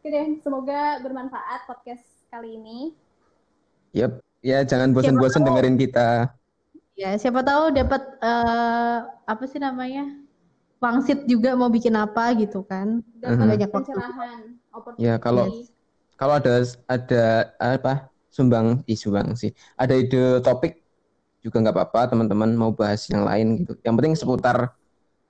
Oke 0.00 0.08
deh, 0.08 0.40
semoga 0.40 0.96
bermanfaat 1.04 1.68
podcast 1.68 2.04
kali 2.32 2.56
ini. 2.56 2.96
Yep, 3.92 4.24
ya 4.40 4.64
jangan 4.64 4.96
bosan-bosan 4.96 5.44
dengerin 5.44 5.76
kita. 5.76 6.32
Ya, 6.96 7.16
siapa 7.20 7.44
tahu 7.44 7.76
dapat 7.76 8.00
uh, 8.24 9.08
apa 9.28 9.44
sih 9.44 9.60
namanya? 9.60 10.08
Wangsit 10.80 11.28
juga 11.28 11.52
mau 11.52 11.68
bikin 11.68 11.92
apa 11.96 12.32
gitu 12.40 12.64
kan. 12.64 13.04
Dan 13.20 13.28
uh 13.28 13.36
-huh. 13.36 13.48
banyak 13.52 13.68
pencerahan. 13.68 14.40
Ya, 14.96 15.20
kalau 15.20 15.52
kalau 16.16 16.40
ada 16.40 16.64
ada 16.88 17.24
apa? 17.60 18.08
Sumbang, 18.30 18.80
i 18.88 18.94
sumbang 18.96 19.36
sih. 19.36 19.52
Ada 19.76 20.00
ide 20.00 20.40
topik 20.40 20.80
juga 21.44 21.60
nggak 21.60 21.76
apa-apa 21.76 22.14
teman-teman 22.14 22.56
mau 22.56 22.72
bahas 22.72 23.04
yang 23.12 23.26
lain 23.26 23.64
gitu. 23.64 23.76
Yang 23.84 23.94
penting 24.00 24.14
seputar 24.16 24.79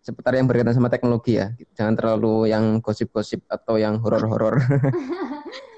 seputar 0.00 0.32
yang 0.36 0.48
berkaitan 0.48 0.72
sama 0.72 0.88
teknologi 0.88 1.36
ya. 1.36 1.52
Jangan 1.76 1.94
terlalu 1.96 2.50
yang 2.50 2.80
gosip-gosip 2.80 3.44
atau 3.46 3.76
yang 3.76 4.00
horor-horor. 4.00 4.60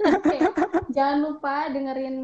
okay. 0.03 0.41
Jangan 0.97 1.19
lupa 1.25 1.73
dengerin 1.73 2.17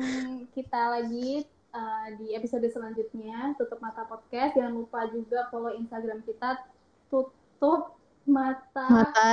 kita 0.53 0.99
lagi 0.99 1.43
uh, 1.75 2.07
di 2.21 2.37
episode 2.39 2.65
selanjutnya 2.71 3.55
tutup 3.59 3.83
mata 3.83 4.07
podcast. 4.07 4.55
Jangan 4.55 4.75
lupa 4.79 5.09
juga 5.11 5.51
follow 5.51 5.75
Instagram 5.75 6.23
kita 6.23 6.63
tutup 7.11 7.99
mata, 8.29 8.87
mata 8.93 9.29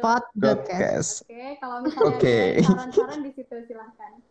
podcast. 0.00 1.22
Oke, 1.28 1.36
okay. 1.36 1.50
kalau 1.60 1.76
misalnya 1.84 2.16
okay. 2.16 2.48
saran-saran 2.64 3.20
di 3.20 3.30
situ 3.36 3.56
silahkan. 3.68 4.12